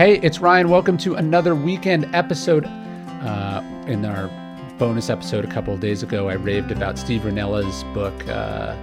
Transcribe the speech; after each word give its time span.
Hey, 0.00 0.18
it's 0.20 0.38
Ryan. 0.38 0.70
Welcome 0.70 0.96
to 0.96 1.16
another 1.16 1.54
weekend 1.54 2.08
episode. 2.14 2.64
Uh, 2.64 3.62
in 3.86 4.06
our 4.06 4.28
bonus 4.78 5.10
episode 5.10 5.44
a 5.44 5.48
couple 5.48 5.74
of 5.74 5.80
days 5.80 6.02
ago, 6.02 6.30
I 6.30 6.36
raved 6.36 6.72
about 6.72 6.98
Steve 6.98 7.20
Rinella's 7.20 7.84
book, 7.92 8.26
uh, 8.26 8.74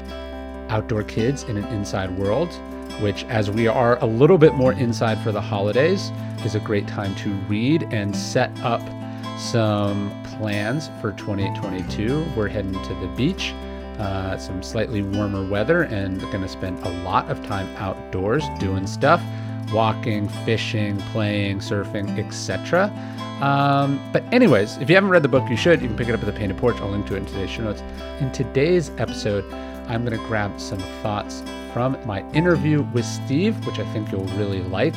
Outdoor 0.69 1.01
Kids 1.01 1.41
in 1.45 1.57
an 1.57 1.63
Inside 1.73 2.15
World, 2.19 2.53
which, 3.01 3.23
as 3.29 3.49
we 3.49 3.65
are 3.65 3.97
a 4.03 4.05
little 4.05 4.37
bit 4.37 4.53
more 4.53 4.73
inside 4.73 5.17
for 5.23 5.31
the 5.31 5.41
holidays, 5.41 6.11
is 6.45 6.53
a 6.53 6.59
great 6.59 6.87
time 6.87 7.15
to 7.15 7.33
read 7.49 7.87
and 7.89 8.15
set 8.15 8.51
up 8.59 8.87
some 9.39 10.11
plans 10.37 10.91
for 11.01 11.13
2022. 11.13 12.27
We're 12.35 12.47
heading 12.47 12.73
to 12.73 12.93
the 12.93 13.11
beach. 13.17 13.55
Uh, 13.97 14.37
some 14.37 14.61
slightly 14.61 15.01
warmer 15.01 15.43
weather 15.43 15.81
and 15.81 16.21
going 16.21 16.41
to 16.41 16.47
spend 16.47 16.77
a 16.85 16.89
lot 17.01 17.27
of 17.31 17.43
time 17.47 17.67
outdoors 17.77 18.43
doing 18.59 18.85
stuff 18.85 19.19
walking, 19.71 20.29
fishing, 20.45 20.97
playing, 21.11 21.59
surfing, 21.59 22.17
etc. 22.19 22.91
Um, 23.41 23.99
but, 24.11 24.23
anyways, 24.33 24.77
if 24.77 24.89
you 24.89 24.95
haven't 24.95 25.11
read 25.11 25.23
the 25.23 25.29
book, 25.29 25.47
you 25.49 25.57
should. 25.57 25.81
You 25.81 25.87
can 25.87 25.97
pick 25.97 26.07
it 26.07 26.13
up 26.13 26.21
at 26.21 26.25
the 26.25 26.33
Painted 26.33 26.57
Porch. 26.57 26.77
I'll 26.77 26.89
link 26.89 27.05
to 27.07 27.15
it 27.15 27.19
in 27.19 27.25
today's 27.25 27.49
show 27.49 27.63
notes. 27.63 27.81
In 28.19 28.31
today's 28.31 28.89
episode, 28.97 29.45
I'm 29.87 30.03
going 30.03 30.17
to 30.17 30.25
grab 30.25 30.59
some 30.59 30.79
thoughts 31.01 31.43
from 31.71 31.97
my 32.05 32.29
interview 32.31 32.81
with 32.93 33.05
Steve, 33.05 33.65
which 33.67 33.79
I 33.79 33.85
think 33.93 34.11
you'll 34.11 34.25
really 34.35 34.61
like, 34.63 34.95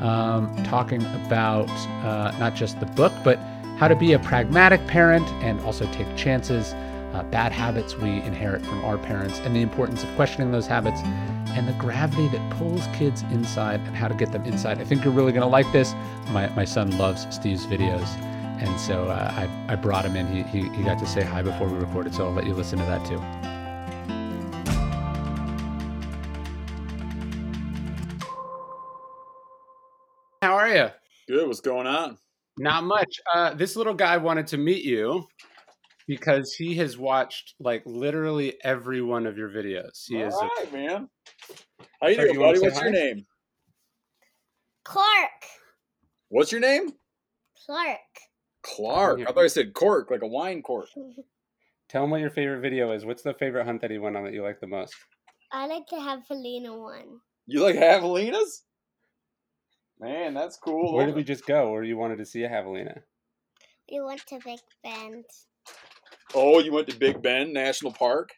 um, 0.00 0.54
talking 0.64 1.04
about 1.26 1.68
uh, 2.04 2.34
not 2.38 2.54
just 2.54 2.80
the 2.80 2.86
book, 2.86 3.12
but 3.22 3.38
how 3.78 3.88
to 3.88 3.96
be 3.96 4.12
a 4.14 4.18
pragmatic 4.18 4.84
parent 4.86 5.26
and 5.42 5.60
also 5.60 5.84
take 5.92 6.06
chances, 6.16 6.72
uh, 7.12 7.22
bad 7.30 7.52
habits 7.52 7.96
we 7.96 8.22
inherit 8.22 8.64
from 8.64 8.84
our 8.84 8.96
parents, 8.96 9.38
and 9.40 9.54
the 9.54 9.60
importance 9.60 10.02
of 10.02 10.14
questioning 10.16 10.50
those 10.50 10.66
habits 10.66 11.02
and 11.50 11.68
the 11.68 11.72
gravity 11.74 12.28
that 12.28 12.50
pulls 12.58 12.86
kids 12.88 13.22
inside 13.30 13.80
and 13.80 13.94
how 13.94 14.08
to 14.08 14.14
get 14.14 14.32
them 14.32 14.44
inside. 14.44 14.80
I 14.80 14.84
think 14.84 15.04
you're 15.04 15.12
really 15.12 15.32
going 15.32 15.42
to 15.42 15.48
like 15.48 15.70
this. 15.72 15.92
My, 16.30 16.48
my 16.54 16.64
son 16.64 16.96
loves 16.98 17.26
Steve's 17.34 17.66
videos. 17.66 18.08
And 18.62 18.80
so 18.80 19.08
uh, 19.08 19.32
I, 19.36 19.72
I 19.72 19.76
brought 19.76 20.04
him 20.04 20.14
in. 20.16 20.26
He, 20.26 20.42
he, 20.44 20.68
he 20.70 20.82
got 20.84 20.98
to 21.00 21.06
say 21.06 21.22
hi 21.22 21.42
before 21.42 21.68
we 21.68 21.78
recorded, 21.78 22.14
so 22.14 22.26
I'll 22.26 22.32
let 22.32 22.46
you 22.46 22.54
listen 22.54 22.78
to 22.78 22.84
that 22.84 23.04
too. 23.04 23.18
How 30.42 30.54
are 30.54 30.68
you? 30.68 30.88
Good. 31.28 31.46
What's 31.48 31.60
going 31.60 31.86
on? 31.86 32.18
Not 32.58 32.84
much. 32.84 33.20
Uh, 33.34 33.54
this 33.54 33.76
little 33.76 33.94
guy 33.94 34.16
wanted 34.16 34.46
to 34.48 34.58
meet 34.58 34.84
you 34.84 35.26
because 36.06 36.54
he 36.54 36.74
has 36.76 36.98
watched 36.98 37.54
like 37.60 37.82
literally 37.86 38.54
every 38.62 39.02
one 39.02 39.26
of 39.26 39.36
your 39.36 39.48
videos. 39.48 40.04
He 40.06 40.22
All 40.22 40.28
is 40.28 40.34
right, 40.34 40.68
a, 40.68 40.72
man. 40.72 41.08
How 42.00 42.08
you 42.08 42.16
doing, 42.16 42.34
you 42.34 42.40
buddy? 42.40 42.58
say 42.58 42.66
What's 42.66 42.80
your 42.80 42.90
name? 42.90 43.26
Clark. 44.84 45.30
What's 46.28 46.52
your 46.52 46.60
name? 46.60 46.90
Clark. 47.66 47.98
Clark. 48.62 49.20
I 49.20 49.24
thought 49.24 49.44
I 49.44 49.48
said 49.48 49.74
cork, 49.74 50.10
like 50.10 50.22
a 50.22 50.26
wine 50.26 50.62
cork. 50.62 50.88
tell 51.88 52.04
him 52.04 52.10
what 52.10 52.20
your 52.20 52.30
favorite 52.30 52.60
video 52.60 52.92
is. 52.92 53.04
What's 53.04 53.22
the 53.22 53.34
favorite 53.34 53.64
hunt 53.64 53.80
that 53.82 53.90
he 53.90 53.98
went 53.98 54.16
on 54.16 54.24
that 54.24 54.32
you 54.32 54.42
like 54.42 54.60
the 54.60 54.66
most? 54.66 54.94
I 55.52 55.66
like 55.66 55.86
to 55.88 55.96
javelina 55.96 56.78
one. 56.78 57.20
You 57.46 57.62
like 57.62 57.76
javelinas? 57.76 58.62
Man, 60.00 60.34
that's 60.34 60.56
cool. 60.56 60.94
Where 60.94 61.06
did 61.06 61.14
we 61.14 61.22
just 61.22 61.46
go? 61.46 61.70
Where 61.70 61.84
you 61.84 61.96
wanted 61.96 62.18
to 62.18 62.26
see 62.26 62.42
a 62.44 62.48
javelina? 62.48 63.02
We 63.90 64.00
went 64.00 64.26
to 64.28 64.38
Big 64.44 64.58
Bend. 64.82 65.24
Oh, 66.34 66.58
you 66.60 66.72
went 66.72 66.88
to 66.88 66.96
Big 66.96 67.20
Bend 67.22 67.52
National 67.52 67.92
Park, 67.92 68.32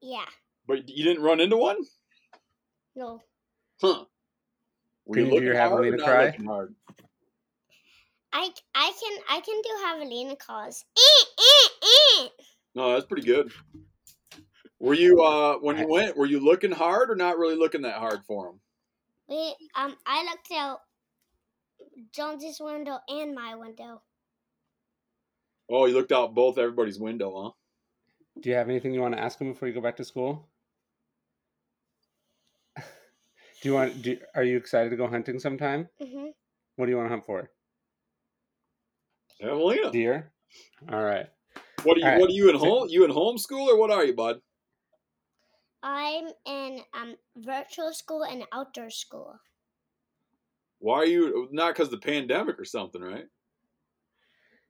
Yeah. 0.00 0.24
but 0.66 0.88
you 0.88 1.04
didn't 1.04 1.22
run 1.22 1.40
into 1.40 1.56
one? 1.56 1.78
No. 2.94 3.20
Huh. 3.80 4.04
Were 5.04 5.14
Can 5.14 5.24
you 5.24 5.30
do 5.30 5.34
looking 5.34 5.46
your 5.46 5.56
hard 5.58 5.84
javelina 5.84 6.04
cry? 6.04 6.36
hard? 6.46 6.74
I, 8.32 8.52
I 8.74 8.92
can 9.00 9.18
I 9.30 9.40
can 9.40 9.60
do 9.62 9.70
Javelina 9.82 10.38
calls. 10.38 10.84
Eh, 10.96 11.24
eh, 11.38 11.68
eh. 12.22 12.28
No, 12.74 12.92
that's 12.92 13.06
pretty 13.06 13.26
good. 13.26 13.50
Were 14.80 14.94
you 14.94 15.22
uh 15.22 15.56
when 15.58 15.78
you 15.78 15.88
went? 15.88 16.16
Were 16.16 16.26
you 16.26 16.38
looking 16.40 16.70
hard 16.70 17.10
or 17.10 17.16
not 17.16 17.38
really 17.38 17.56
looking 17.56 17.82
that 17.82 17.96
hard 17.98 18.24
for 18.26 18.48
him? 18.48 18.60
We 19.28 19.54
um 19.74 19.96
I 20.06 20.24
looked 20.24 20.52
out 20.52 20.80
Jones's 22.12 22.60
window 22.60 22.98
and 23.08 23.34
my 23.34 23.54
window. 23.54 24.02
Oh, 25.70 25.86
you 25.86 25.94
looked 25.94 26.12
out 26.12 26.34
both 26.34 26.58
everybody's 26.58 26.98
window, 26.98 27.42
huh? 27.42 27.50
Do 28.40 28.48
you 28.50 28.56
have 28.56 28.68
anything 28.68 28.94
you 28.94 29.00
want 29.00 29.14
to 29.14 29.20
ask 29.20 29.38
him 29.40 29.52
before 29.52 29.68
you 29.68 29.74
go 29.74 29.80
back 29.80 29.96
to 29.96 30.04
school? 30.04 30.48
Do 32.76 32.82
you 33.68 33.74
want? 33.74 34.00
Do, 34.02 34.16
are 34.34 34.44
you 34.44 34.56
excited 34.56 34.90
to 34.90 34.96
go 34.96 35.06
hunting 35.08 35.38
sometime? 35.40 35.88
hmm 36.00 36.26
What 36.76 36.86
do 36.86 36.90
you 36.92 36.96
want 36.96 37.06
to 37.06 37.10
hunt 37.10 37.26
for? 37.26 37.50
Javelina. 39.42 39.90
Deer. 39.92 40.32
All 40.90 41.02
right. 41.02 41.26
What 41.82 41.96
are 41.96 42.00
you? 42.00 42.06
All 42.06 42.10
right. 42.12 42.20
What 42.20 42.30
are 42.30 42.32
you 42.32 42.48
in 42.50 42.58
So- 42.58 42.64
home? 42.64 42.88
You 42.88 43.04
in 43.04 43.10
homeschool 43.10 43.66
or 43.68 43.76
what 43.78 43.90
are 43.90 44.04
you, 44.04 44.14
bud? 44.14 44.40
I'm 45.82 46.28
in 46.46 46.80
um 46.94 47.14
virtual 47.36 47.92
school 47.92 48.24
and 48.24 48.44
outdoor 48.52 48.90
school. 48.90 49.38
Why 50.80 50.98
are 50.98 51.06
you 51.06 51.48
not 51.52 51.74
because 51.74 51.92
of 51.92 52.00
the 52.00 52.06
pandemic 52.06 52.58
or 52.58 52.64
something, 52.64 53.00
right? 53.02 53.26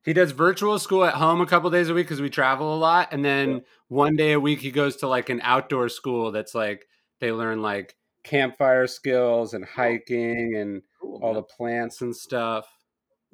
He 0.09 0.15
does 0.15 0.31
virtual 0.31 0.79
school 0.79 1.05
at 1.05 1.13
home 1.13 1.43
a 1.43 1.47
couple 1.47 1.69
days 1.69 1.91
a 1.91 1.95
week 1.95 2.07
because 2.07 2.23
we 2.23 2.31
travel 2.31 2.75
a 2.75 2.79
lot, 2.79 3.13
and 3.13 3.23
then 3.23 3.51
Yeah. 3.51 3.61
one 3.89 4.17
day 4.17 4.33
a 4.33 4.41
week 4.41 4.61
he 4.61 4.71
goes 4.71 4.97
to 4.97 5.07
like 5.07 5.29
an 5.29 5.43
outdoor 5.43 5.91
school 5.91 6.33
that's 6.33 6.55
like 6.55 6.89
they 7.21 7.31
learn 7.31 7.61
like 7.61 7.95
campfire 8.23 8.87
skills 8.87 9.53
and 9.53 9.65
oh. 9.65 9.69
hiking 9.71 10.57
and 10.57 10.83
Cool. 10.99 11.21
all 11.23 11.35
the 11.35 11.43
plants 11.43 12.01
and 12.01 12.17
stuff. 12.17 12.67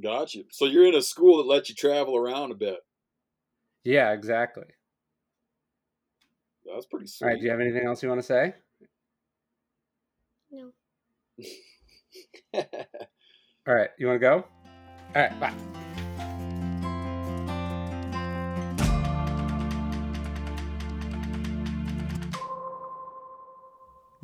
Got 0.02 0.34
you. 0.34 0.46
So 0.50 0.64
you're 0.64 0.88
in 0.88 0.96
a 0.96 1.02
school 1.02 1.36
that 1.36 1.46
lets 1.46 1.68
you 1.68 1.76
travel 1.76 2.16
around 2.16 2.50
a 2.50 2.56
bit. 2.56 2.80
Yeah, 3.84 4.10
exactly. 4.10 4.66
That's 6.64 6.86
pretty 6.86 7.06
sweet. 7.06 7.24
All 7.24 7.30
right. 7.34 7.38
Do 7.38 7.44
you 7.44 7.52
have 7.52 7.60
anything 7.60 7.86
else 7.86 8.02
you 8.02 8.08
want 8.08 8.20
to 8.20 8.26
say? 8.26 8.54
No. 10.50 10.72
All 13.68 13.74
right. 13.74 13.90
You 13.96 14.08
want 14.08 14.16
to 14.16 14.18
go? 14.18 14.44
All 15.14 15.22
right. 15.22 15.38
Bye. 15.38 15.54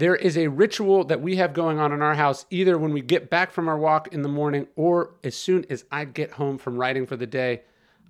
There 0.01 0.17
is 0.17 0.39
a 0.39 0.49
ritual 0.49 1.05
that 1.05 1.21
we 1.21 1.37
have 1.37 1.53
going 1.53 1.79
on 1.79 1.93
in 1.93 2.01
our 2.01 2.15
house 2.15 2.47
either 2.49 2.79
when 2.79 2.95
we 2.95 3.03
get 3.03 3.29
back 3.29 3.51
from 3.51 3.69
our 3.69 3.77
walk 3.77 4.15
in 4.15 4.23
the 4.23 4.31
morning 4.31 4.67
or 4.75 5.11
as 5.23 5.37
soon 5.37 5.67
as 5.69 5.85
I 5.93 6.07
get 6.07 6.31
home 6.31 6.57
from 6.57 6.79
writing 6.79 7.05
for 7.05 7.17
the 7.17 7.27
day. 7.27 7.61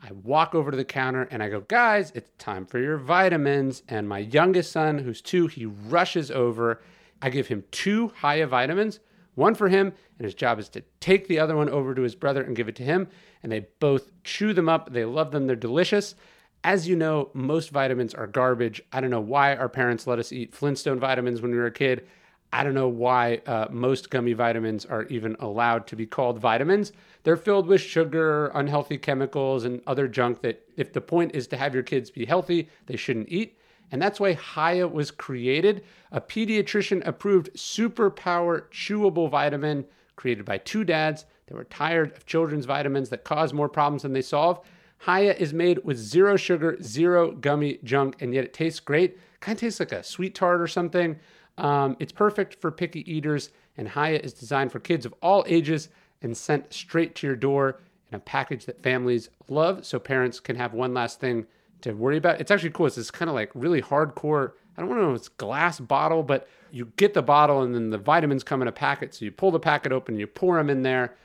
I 0.01 0.13
walk 0.13 0.55
over 0.55 0.71
to 0.71 0.77
the 0.77 0.85
counter 0.85 1.27
and 1.33 1.43
I 1.43 1.49
go, 1.49 1.63
guys, 1.63 2.13
it's 2.15 2.31
time 2.39 2.65
for 2.65 2.79
your 2.79 2.97
vitamins. 2.97 3.83
And 3.89 4.09
my 4.09 4.21
youngest 4.21 4.71
son, 4.71 4.99
who's 4.99 5.21
two, 5.21 5.49
he 5.49 5.67
rushes 5.67 6.31
over. 6.31 6.81
I 7.23 7.29
give 7.29 7.49
him 7.49 7.65
two 7.73 8.13
Hiya 8.23 8.47
vitamins, 8.47 9.01
one 9.35 9.57
for 9.57 9.69
him, 9.69 9.93
and 10.17 10.25
his 10.25 10.37
job 10.37 10.61
is 10.61 10.69
to 10.69 10.85
take 11.01 11.27
the 11.27 11.41
other 11.41 11.57
one 11.57 11.69
over 11.69 11.93
to 11.97 12.03
his 12.03 12.15
brother 12.15 12.41
and 12.41 12.55
give 12.55 12.69
it 12.69 12.77
to 12.77 12.85
him. 12.85 13.09
And 13.43 13.51
they 13.51 13.67
both 13.81 14.13
chew 14.23 14.53
them 14.53 14.69
up. 14.69 14.93
They 14.93 15.05
love 15.05 15.33
them, 15.33 15.49
they're 15.49 15.57
delicious. 15.57 16.15
As 16.63 16.87
you 16.87 16.95
know, 16.95 17.31
most 17.33 17.71
vitamins 17.71 18.13
are 18.13 18.27
garbage. 18.27 18.83
I 18.93 19.01
don't 19.01 19.11
know 19.11 19.21
why 19.21 19.57
our 19.57 19.69
parents 19.69 20.07
let 20.07 20.19
us 20.19 20.31
eat 20.31 20.55
Flintstone 20.55 21.01
vitamins 21.01 21.41
when 21.41 21.53
we 21.53 21.57
were 21.57 21.67
a 21.67 21.73
kid. 21.73 22.07
I 22.53 22.65
don't 22.65 22.75
know 22.75 22.89
why 22.89 23.41
uh, 23.47 23.69
most 23.71 24.11
gummy 24.11 24.35
vitamins 24.35 24.85
are 24.85 25.05
even 25.05 25.37
allowed 25.39 25.87
to 25.87 25.97
be 25.97 26.05
called 26.05 26.39
vitamins. 26.39 26.93
They're 27.23 27.37
filled 27.37 27.67
with 27.67 27.81
sugar, 27.81 28.49
unhealthy 28.49 28.99
chemicals, 28.99 29.65
and 29.65 29.81
other 29.87 30.09
junk 30.09 30.43
that, 30.43 30.63
if 30.77 30.93
the 30.93 31.01
point 31.01 31.35
is 31.35 31.47
to 31.49 31.57
have 31.57 31.73
your 31.73 31.85
kids 31.85 32.11
be 32.11 32.27
healthy, 32.27 32.69
they 32.87 32.97
shouldn't 32.97 33.29
eat. 33.29 33.57
And 33.93 34.03
that's 34.03 34.21
why 34.21 34.35
Hiya 34.35 34.89
was 34.89 35.11
created 35.11 35.85
a 36.13 36.21
pediatrician 36.21 37.07
approved 37.07 37.55
superpower 37.55 38.65
chewable 38.71 39.31
vitamin 39.31 39.85
created 40.17 40.45
by 40.45 40.59
two 40.59 40.85
dads 40.85 41.25
that 41.47 41.55
were 41.55 41.65
tired 41.65 42.13
of 42.17 42.27
children's 42.27 42.67
vitamins 42.67 43.09
that 43.09 43.25
cause 43.25 43.53
more 43.53 43.69
problems 43.69 44.03
than 44.03 44.13
they 44.13 44.23
solve. 44.23 44.61
Hiya 45.07 45.35
is 45.35 45.55
made 45.55 45.85
with 45.85 45.97
zero 45.97 46.37
sugar, 46.37 46.77
zero 46.83 47.33
gummy 47.33 47.79
junk, 47.85 48.21
and 48.21 48.35
yet 48.35 48.45
it 48.45 48.53
tastes 48.53 48.81
great. 48.81 49.19
Kind 49.41 49.57
of 49.57 49.61
tastes 49.61 49.81
like 49.81 49.93
a 49.93 50.03
sweet 50.03 50.35
tart 50.35 50.61
or 50.61 50.67
something. 50.67 51.19
Um, 51.57 51.97
it's 51.99 52.13
perfect 52.13 52.55
for 52.61 52.71
picky 52.71 53.11
eaters, 53.11 53.51
and 53.77 53.89
Hiya 53.89 54.21
is 54.21 54.33
designed 54.33 54.73
for 54.73 54.81
kids 54.81 55.07
of 55.07 55.15
all 55.23 55.45
ages 55.47 55.89
and 56.23 56.37
sent 56.37 56.73
straight 56.73 57.15
to 57.17 57.27
your 57.27 57.37
door 57.37 57.81
in 58.11 58.17
a 58.17 58.21
package 58.21 58.67
that 58.67 58.83
families 58.83 59.31
love 59.49 59.87
so 59.87 59.99
parents 59.99 60.41
can 60.41 60.57
have 60.57 60.75
one 60.75 60.93
last 60.93 61.21
thing 61.21 61.47
to 61.81 61.93
worry 61.93 62.19
about. 62.19 62.41
It's 62.41 62.51
actually 62.51 62.71
cool. 62.71 62.87
It's 62.87 62.97
this 62.97 63.11
kind 63.11 63.29
of 63.29 63.35
like 63.35 63.51
really 63.55 63.81
hardcore, 63.81 64.53
I 64.77 64.83
don't 64.83 64.91
know 64.91 65.13
if 65.13 65.17
it's 65.17 65.29
glass 65.29 65.81
bottle, 65.81 66.23
but 66.23 66.49
you 66.71 66.93
get 66.97 67.15
the 67.15 67.23
bottle 67.23 67.63
and 67.63 67.75
then 67.75 67.91
the 67.91 67.99
vitamins 67.99 68.45
come 68.45 68.63
in 68.63 68.69
a 68.69 68.73
packet. 68.73 69.15
So 69.15 69.25
you 69.25 69.33
pull 69.33 69.51
the 69.51 69.61
packet 69.61 69.93
open, 69.93 70.19
you 70.19 70.27
pour 70.27 70.57
them 70.57 70.71
in 70.71 70.83
there. 70.83 71.17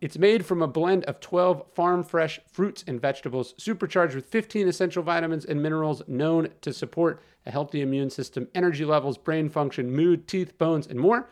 It's 0.00 0.18
made 0.18 0.44
from 0.44 0.62
a 0.62 0.66
blend 0.66 1.04
of 1.04 1.20
12 1.20 1.64
farm 1.74 2.04
fresh 2.04 2.40
fruits 2.50 2.84
and 2.86 3.00
vegetables, 3.00 3.54
supercharged 3.56 4.14
with 4.14 4.26
15 4.26 4.68
essential 4.68 5.02
vitamins 5.02 5.44
and 5.44 5.62
minerals 5.62 6.02
known 6.06 6.48
to 6.60 6.72
support 6.72 7.22
a 7.46 7.50
healthy 7.50 7.80
immune 7.80 8.10
system, 8.10 8.48
energy 8.54 8.84
levels, 8.84 9.18
brain 9.18 9.48
function, 9.48 9.90
mood, 9.90 10.26
teeth, 10.28 10.56
bones, 10.58 10.86
and 10.86 10.98
more. 10.98 11.28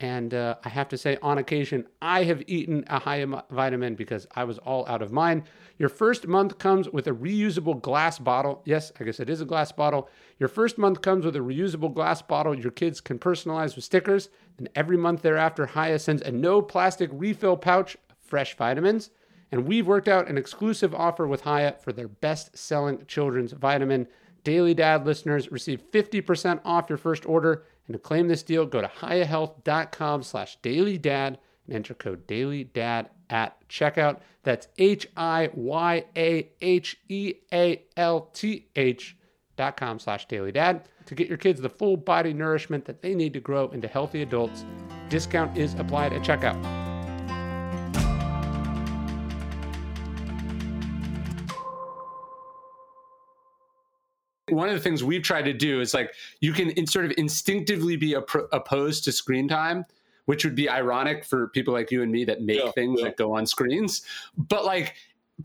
And 0.00 0.32
uh, 0.32 0.54
I 0.64 0.68
have 0.68 0.88
to 0.90 0.96
say, 0.96 1.18
on 1.22 1.38
occasion, 1.38 1.84
I 2.00 2.22
have 2.22 2.44
eaten 2.46 2.84
a 2.86 3.00
Hiya 3.00 3.44
vitamin 3.50 3.96
because 3.96 4.28
I 4.36 4.44
was 4.44 4.58
all 4.58 4.86
out 4.86 5.02
of 5.02 5.10
mine. 5.10 5.42
Your 5.76 5.88
first 5.88 6.28
month 6.28 6.58
comes 6.58 6.88
with 6.88 7.08
a 7.08 7.12
reusable 7.12 7.80
glass 7.82 8.20
bottle. 8.20 8.62
Yes, 8.64 8.92
I 9.00 9.04
guess 9.04 9.18
it 9.18 9.28
is 9.28 9.40
a 9.40 9.44
glass 9.44 9.72
bottle. 9.72 10.08
Your 10.38 10.48
first 10.48 10.78
month 10.78 11.02
comes 11.02 11.24
with 11.24 11.34
a 11.34 11.40
reusable 11.40 11.92
glass 11.92 12.22
bottle 12.22 12.54
your 12.54 12.70
kids 12.70 13.00
can 13.00 13.18
personalize 13.18 13.74
with 13.74 13.84
stickers. 13.84 14.28
And 14.56 14.68
every 14.76 14.96
month 14.96 15.22
thereafter, 15.22 15.66
Hiya 15.66 15.98
sends 15.98 16.22
a 16.22 16.30
no 16.30 16.62
plastic 16.62 17.10
refill 17.12 17.56
pouch 17.56 17.96
fresh 18.20 18.56
vitamins. 18.56 19.10
And 19.50 19.66
we've 19.66 19.86
worked 19.86 20.08
out 20.08 20.28
an 20.28 20.38
exclusive 20.38 20.94
offer 20.94 21.26
with 21.26 21.42
Hiya 21.42 21.76
for 21.82 21.92
their 21.92 22.08
best 22.08 22.56
selling 22.56 23.04
children's 23.06 23.52
vitamin. 23.52 24.06
Daily 24.44 24.74
Dad 24.74 25.04
listeners 25.06 25.50
receive 25.50 25.82
50% 25.90 26.60
off 26.64 26.88
your 26.88 26.98
first 26.98 27.26
order. 27.26 27.64
And 27.88 27.94
to 27.94 27.98
claim 27.98 28.28
this 28.28 28.42
deal, 28.42 28.66
go 28.66 28.80
to 28.82 28.88
hiyahealth.com 28.88 30.22
slash 30.22 30.60
dailydad 30.60 31.38
and 31.66 31.74
enter 31.74 31.94
code 31.94 32.28
dailydad 32.28 33.08
at 33.30 33.56
checkout. 33.68 34.20
That's 34.42 34.68
H-I-Y-A-H-E-A-L-T-H 34.78 35.16
dot 39.56 39.76
com 39.76 39.98
slash 39.98 40.28
dailydad 40.28 40.82
to 41.06 41.14
get 41.14 41.28
your 41.28 41.38
kids 41.38 41.60
the 41.60 41.68
full 41.68 41.96
body 41.96 42.32
nourishment 42.32 42.84
that 42.84 43.02
they 43.02 43.14
need 43.14 43.32
to 43.32 43.40
grow 43.40 43.68
into 43.70 43.88
healthy 43.88 44.22
adults. 44.22 44.64
Discount 45.08 45.58
is 45.58 45.74
applied 45.74 46.12
at 46.12 46.22
checkout. 46.22 46.87
One 54.50 54.68
of 54.68 54.74
the 54.74 54.80
things 54.80 55.02
we've 55.04 55.22
tried 55.22 55.44
to 55.44 55.52
do 55.52 55.80
is 55.80 55.94
like 55.94 56.14
you 56.40 56.52
can 56.52 56.70
in, 56.70 56.86
sort 56.86 57.04
of 57.04 57.12
instinctively 57.16 57.96
be 57.96 58.14
opposed 58.14 59.04
to 59.04 59.12
screen 59.12 59.48
time 59.48 59.84
which 60.26 60.44
would 60.44 60.54
be 60.54 60.68
ironic 60.68 61.24
for 61.24 61.48
people 61.48 61.72
like 61.72 61.90
you 61.90 62.02
and 62.02 62.12
me 62.12 62.22
that 62.24 62.42
make 62.42 62.62
yeah, 62.62 62.70
things 62.72 63.00
yeah. 63.00 63.06
that 63.06 63.16
go 63.16 63.34
on 63.34 63.46
screens 63.46 64.02
but 64.36 64.64
like 64.64 64.94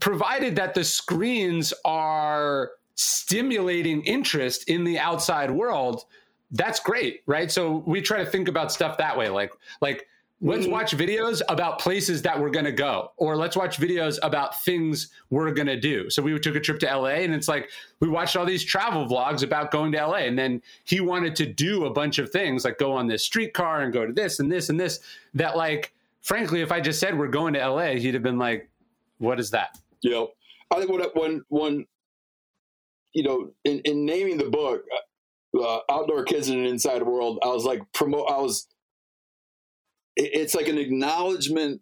provided 0.00 0.56
that 0.56 0.74
the 0.74 0.84
screens 0.84 1.72
are 1.84 2.72
stimulating 2.94 4.02
interest 4.04 4.68
in 4.68 4.84
the 4.84 4.98
outside 4.98 5.50
world 5.50 6.04
that's 6.52 6.80
great 6.80 7.22
right 7.26 7.50
so 7.50 7.82
we 7.86 8.00
try 8.00 8.22
to 8.22 8.30
think 8.30 8.48
about 8.48 8.70
stuff 8.70 8.98
that 8.98 9.16
way 9.16 9.28
like 9.28 9.52
like 9.80 10.06
Let's 10.40 10.64
mm-hmm. 10.64 10.72
watch 10.72 10.96
videos 10.96 11.40
about 11.48 11.78
places 11.78 12.20
that 12.22 12.38
we're 12.38 12.50
going 12.50 12.64
to 12.64 12.72
go, 12.72 13.12
or 13.16 13.36
let's 13.36 13.56
watch 13.56 13.78
videos 13.78 14.18
about 14.22 14.62
things 14.62 15.10
we're 15.30 15.52
going 15.52 15.68
to 15.68 15.78
do. 15.78 16.10
So 16.10 16.22
we 16.22 16.38
took 16.38 16.56
a 16.56 16.60
trip 16.60 16.80
to 16.80 16.86
LA, 16.86 17.20
and 17.22 17.32
it's 17.32 17.48
like 17.48 17.70
we 18.00 18.08
watched 18.08 18.36
all 18.36 18.44
these 18.44 18.64
travel 18.64 19.06
vlogs 19.06 19.42
about 19.42 19.70
going 19.70 19.92
to 19.92 20.06
LA. 20.06 20.16
And 20.16 20.38
then 20.38 20.60
he 20.84 21.00
wanted 21.00 21.36
to 21.36 21.46
do 21.46 21.86
a 21.86 21.90
bunch 21.90 22.18
of 22.18 22.30
things 22.30 22.64
like 22.64 22.78
go 22.78 22.92
on 22.92 23.06
this 23.06 23.24
streetcar 23.24 23.82
and 23.82 23.92
go 23.92 24.06
to 24.06 24.12
this 24.12 24.40
and 24.40 24.50
this 24.50 24.68
and 24.68 24.78
this. 24.78 25.00
That, 25.34 25.56
like, 25.56 25.94
frankly, 26.20 26.60
if 26.60 26.72
I 26.72 26.80
just 26.80 27.00
said 27.00 27.16
we're 27.16 27.28
going 27.28 27.54
to 27.54 27.66
LA, 27.66 27.92
he'd 27.92 28.14
have 28.14 28.22
been 28.22 28.38
like, 28.38 28.68
what 29.18 29.38
is 29.38 29.50
that? 29.52 29.78
You 30.02 30.10
know, 30.10 30.28
I 30.70 30.78
think 30.78 30.90
when, 30.90 31.02
when, 31.14 31.44
when 31.48 31.86
you 33.14 33.22
know, 33.22 33.52
in, 33.64 33.78
in 33.80 34.04
naming 34.04 34.36
the 34.36 34.50
book, 34.50 34.82
uh, 35.58 35.78
Outdoor 35.88 36.24
Kids 36.24 36.48
in 36.48 36.58
an 36.58 36.66
Inside 36.66 37.02
World, 37.02 37.38
I 37.42 37.48
was 37.48 37.64
like, 37.64 37.80
promote, 37.92 38.28
I 38.28 38.38
was, 38.38 38.66
it's 40.16 40.54
like 40.54 40.68
an 40.68 40.78
acknowledgement. 40.78 41.80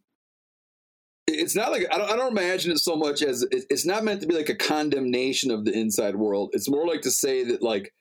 It's 1.26 1.55
not 1.55 1.70
like 1.70 1.87
I 1.93 1.99
don't, 1.99 2.11
I 2.11 2.17
don't 2.17 2.37
imagine 2.37 2.73
it 2.73 2.79
so 2.79 2.96
much 2.96 3.23
as 3.23 3.46
it's 3.50 3.87
not 3.87 4.05
meant 4.05 4.20
to 4.23 4.26
be 4.26 4.34
like 4.34 4.49
a 4.49 4.56
condemnation 4.56 5.50
of 5.50 5.64
the 5.64 5.73
inside 5.73 6.17
world. 6.17 6.50
It's 6.52 6.69
more 6.69 6.87
like 6.87 7.02
to 7.02 7.11
say 7.11 7.44
that 7.44 7.62
like 7.62 7.93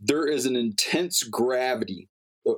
there 0.00 0.26
is 0.26 0.46
an 0.46 0.56
intense 0.56 1.22
gravity 1.22 2.08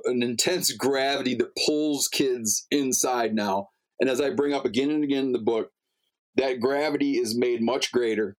an 0.05 0.23
intense 0.23 0.71
gravity 0.71 1.35
that 1.35 1.55
pulls 1.65 2.07
kids 2.07 2.65
inside 2.71 3.33
now. 3.33 3.69
And 3.99 4.09
as 4.09 4.21
i 4.21 4.29
bring 4.29 4.53
up 4.53 4.65
again 4.65 4.89
and 4.89 5.03
again 5.03 5.25
in 5.25 5.31
the 5.31 5.39
book 5.39 5.71
that 6.35 6.59
gravity 6.59 7.17
is 7.17 7.37
made 7.37 7.61
much 7.61 7.91
greater 7.91 8.37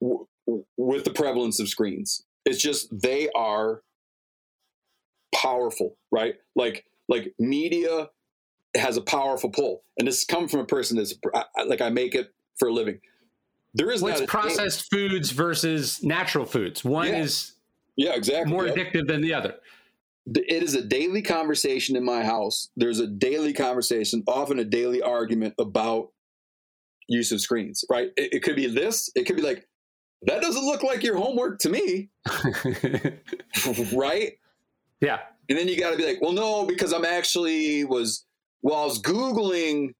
w- 0.00 0.26
with 0.76 1.04
the 1.04 1.12
prevalence 1.12 1.58
of 1.60 1.68
screens. 1.68 2.24
It's 2.44 2.62
just 2.62 2.88
they 3.02 3.28
are 3.34 3.82
powerful, 5.46 5.96
right? 6.10 6.34
Like 6.54 6.84
like 7.08 7.34
media 7.38 8.10
has 8.76 8.96
a 8.96 9.02
powerful 9.02 9.50
pull, 9.50 9.84
and 9.98 10.06
this 10.06 10.24
comes 10.24 10.50
from 10.50 10.60
a 10.60 10.66
person 10.66 10.96
that's 10.96 11.14
like 11.66 11.80
I 11.80 11.90
make 11.90 12.14
it 12.14 12.32
for 12.58 12.68
a 12.68 12.72
living. 12.72 13.00
There 13.74 13.90
is 13.90 14.02
well, 14.02 14.26
processed 14.26 14.90
foods 14.90 15.30
versus 15.30 16.02
natural 16.02 16.46
foods. 16.46 16.82
One 16.82 17.08
yeah. 17.08 17.22
is 17.22 17.52
yeah, 17.96 18.14
exactly 18.14 18.50
more 18.50 18.66
yep. 18.66 18.76
addictive 18.76 19.06
than 19.06 19.20
the 19.20 19.34
other. 19.34 19.54
It 20.26 20.62
is 20.62 20.74
a 20.74 20.82
daily 20.82 21.22
conversation 21.22 21.94
in 21.94 22.04
my 22.04 22.24
house. 22.24 22.70
There's 22.76 22.98
a 22.98 23.06
daily 23.06 23.52
conversation, 23.52 24.24
often 24.26 24.58
a 24.58 24.64
daily 24.64 25.00
argument 25.00 25.54
about 25.58 26.08
use 27.06 27.30
of 27.32 27.40
screens. 27.40 27.84
Right? 27.88 28.08
It, 28.16 28.34
it 28.34 28.42
could 28.42 28.56
be 28.56 28.66
this. 28.66 29.10
It 29.14 29.24
could 29.24 29.36
be 29.36 29.42
like 29.42 29.68
that 30.22 30.40
doesn't 30.40 30.64
look 30.64 30.82
like 30.82 31.02
your 31.02 31.16
homework 31.16 31.58
to 31.60 31.68
me. 31.68 32.08
right? 33.94 34.32
Yeah. 35.00 35.18
And 35.48 35.58
then 35.58 35.68
you 35.68 35.78
got 35.78 35.90
to 35.90 35.96
be 35.96 36.06
like, 36.06 36.20
well, 36.20 36.32
no, 36.32 36.66
because 36.66 36.92
I'm 36.92 37.04
actually 37.04 37.84
was, 37.84 38.24
well, 38.62 38.76
I 38.76 38.84
was 38.84 39.00
Googling, 39.00 39.90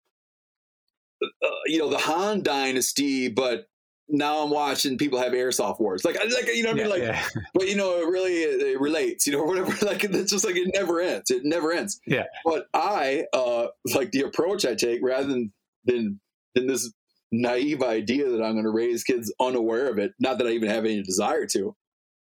uh, 1.23 1.49
you 1.67 1.79
know, 1.79 1.89
the 1.89 1.99
Han 1.99 2.43
dynasty, 2.43 3.29
but 3.29 3.67
now 4.09 4.43
I'm 4.43 4.51
watching 4.51 4.99
people 4.99 5.19
have 5.19 5.33
airsoft 5.33 5.81
wars. 5.81 6.05
Like, 6.05 6.17
like 6.17 6.47
you 6.55 6.63
know 6.63 6.71
what 6.71 6.81
I 6.81 6.83
mean? 6.83 6.91
Like, 6.91 7.03
yeah. 7.03 7.25
but 7.55 7.69
you 7.69 7.77
know, 7.77 8.01
it 8.01 8.09
really 8.09 8.35
it, 8.35 8.61
it 8.61 8.81
relates, 8.81 9.27
you 9.27 9.33
know, 9.33 9.43
whatever. 9.45 9.73
Like, 9.85 10.05
it's 10.05 10.31
just 10.31 10.45
like 10.45 10.57
it 10.57 10.71
never 10.75 11.01
ends. 11.01 11.31
It 11.31 11.45
never 11.45 11.73
ends. 11.73 12.01
Yeah. 12.07 12.25
But 12.45 12.67
I, 12.75 13.25
uh, 13.33 13.69
like 13.95 14.13
the 14.13 14.23
approach 14.23 14.65
I 14.65 14.75
take 14.75 15.01
rather 15.03 15.27
than, 15.27 15.53
than, 15.85 16.21
than 16.55 16.67
this 16.67 16.93
naive 17.33 17.83
idea 17.83 18.31
that 18.31 18.43
I'm 18.43 18.53
going 18.53 18.65
to 18.65 18.71
raise 18.71 19.05
kids 19.05 19.33
unaware 19.41 19.89
of 19.89 19.99
it. 19.99 20.13
Not 20.21 20.39
that 20.39 20.47
I 20.47 20.51
even 20.51 20.69
have 20.69 20.85
any 20.85 21.03
desire 21.03 21.47
to, 21.53 21.75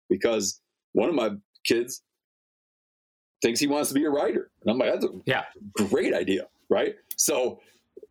because 0.09 0.59
one 0.93 1.09
of 1.09 1.15
my 1.15 1.31
kids 1.65 2.01
thinks 3.41 3.59
he 3.59 3.67
wants 3.67 3.89
to 3.89 3.95
be 3.95 4.05
a 4.05 4.09
writer. 4.09 4.51
And 4.61 4.71
I'm 4.71 4.77
like, 4.77 4.93
that's 4.93 5.05
a 5.05 5.09
yeah. 5.25 5.43
great 5.73 6.13
idea, 6.13 6.47
right? 6.69 6.95
So 7.17 7.59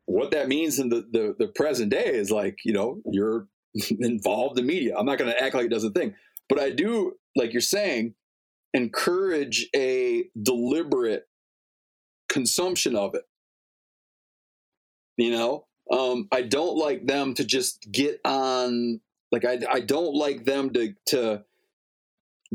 what 0.06 0.32
that 0.32 0.48
means 0.48 0.78
in 0.78 0.88
the, 0.88 1.06
the, 1.10 1.34
the 1.38 1.48
present 1.48 1.90
day 1.90 2.06
is 2.06 2.30
like, 2.30 2.58
you 2.64 2.72
know, 2.72 3.00
you're 3.10 3.46
involved 4.00 4.58
in 4.58 4.66
media. 4.66 4.96
I'm 4.96 5.06
not 5.06 5.18
going 5.18 5.30
to 5.30 5.42
act 5.42 5.54
like 5.54 5.66
it 5.66 5.70
doesn't 5.70 5.92
think, 5.92 6.14
but 6.48 6.58
I 6.58 6.70
do, 6.70 7.14
like 7.36 7.52
you're 7.52 7.60
saying, 7.60 8.14
encourage 8.74 9.68
a 9.74 10.24
deliberate 10.40 11.24
consumption 12.28 12.96
of 12.96 13.14
it. 13.14 13.22
You 15.16 15.32
know, 15.32 15.66
um, 15.92 16.28
I 16.32 16.42
don't 16.42 16.76
like 16.76 17.06
them 17.06 17.34
to 17.34 17.44
just 17.44 17.86
get 17.90 18.20
on. 18.24 19.00
Like 19.32 19.44
I, 19.44 19.58
I 19.70 19.80
don't 19.80 20.14
like 20.14 20.44
them 20.44 20.72
to 20.72 20.94
to 21.08 21.44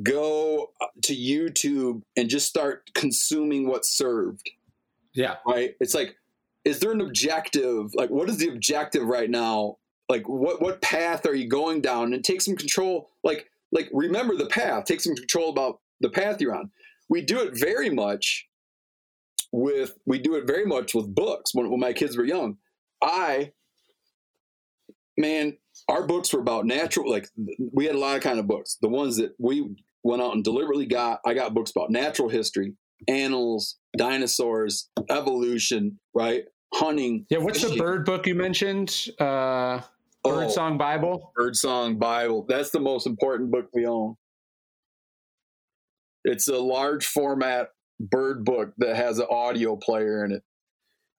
go 0.01 0.71
uh, 0.81 0.87
to 1.03 1.15
YouTube 1.15 2.01
and 2.15 2.29
just 2.29 2.47
start 2.47 2.91
consuming 2.93 3.67
what's 3.67 3.95
served. 3.95 4.49
Yeah. 5.13 5.35
Right. 5.47 5.75
It's 5.79 5.95
like, 5.95 6.15
is 6.65 6.79
there 6.79 6.91
an 6.91 7.01
objective? 7.01 7.93
Like, 7.93 8.09
what 8.09 8.29
is 8.29 8.37
the 8.37 8.49
objective 8.49 9.03
right 9.03 9.29
now? 9.29 9.77
Like, 10.09 10.27
what 10.27 10.61
what 10.61 10.81
path 10.81 11.25
are 11.25 11.35
you 11.35 11.47
going 11.47 11.81
down? 11.81 12.13
And 12.13 12.23
take 12.23 12.41
some 12.41 12.55
control. 12.55 13.09
Like, 13.23 13.49
like 13.71 13.89
remember 13.93 14.35
the 14.35 14.47
path. 14.47 14.85
Take 14.85 15.01
some 15.01 15.15
control 15.15 15.49
about 15.49 15.79
the 16.01 16.09
path 16.09 16.41
you're 16.41 16.55
on. 16.55 16.71
We 17.09 17.21
do 17.21 17.39
it 17.39 17.57
very 17.57 17.89
much 17.89 18.47
with 19.51 19.97
we 20.05 20.19
do 20.19 20.35
it 20.35 20.45
very 20.45 20.65
much 20.65 20.93
with 20.93 21.13
books. 21.13 21.53
When, 21.53 21.69
when 21.69 21.79
my 21.79 21.93
kids 21.93 22.17
were 22.17 22.25
young, 22.25 22.57
I 23.01 23.53
man, 25.17 25.57
our 25.87 26.05
books 26.05 26.33
were 26.33 26.39
about 26.39 26.65
natural. 26.65 27.09
Like 27.09 27.27
we 27.73 27.85
had 27.85 27.95
a 27.95 27.99
lot 27.99 28.15
of 28.15 28.23
kind 28.23 28.39
of 28.39 28.47
books. 28.47 28.77
The 28.81 28.89
ones 28.89 29.17
that 29.17 29.33
we 29.39 29.75
went 30.03 30.21
out 30.21 30.33
and 30.33 30.43
deliberately 30.43 30.85
got. 30.85 31.19
I 31.25 31.33
got 31.33 31.53
books 31.53 31.71
about 31.71 31.89
natural 31.89 32.29
history, 32.29 32.73
animals, 33.07 33.77
dinosaurs, 33.97 34.89
evolution, 35.09 35.99
right? 36.13 36.43
Hunting. 36.73 37.25
Yeah, 37.29 37.39
what's 37.39 37.61
fishing. 37.61 37.77
the 37.77 37.83
bird 37.83 38.05
book 38.05 38.27
you 38.27 38.35
mentioned? 38.35 39.07
Uh, 39.19 39.81
bird 40.23 40.45
oh, 40.45 40.49
Song 40.49 40.77
Bible. 40.77 41.31
Bird 41.35 41.55
Song 41.55 41.97
Bible. 41.97 42.45
That's 42.47 42.69
the 42.71 42.79
most 42.79 43.07
important 43.07 43.51
book 43.51 43.69
we 43.73 43.85
own. 43.85 44.15
It's 46.23 46.47
a 46.47 46.57
large 46.57 47.05
format 47.05 47.69
bird 47.99 48.43
book 48.43 48.73
that 48.77 48.95
has 48.95 49.19
an 49.19 49.27
audio 49.29 49.75
player 49.75 50.25
in 50.25 50.31
it. 50.31 50.43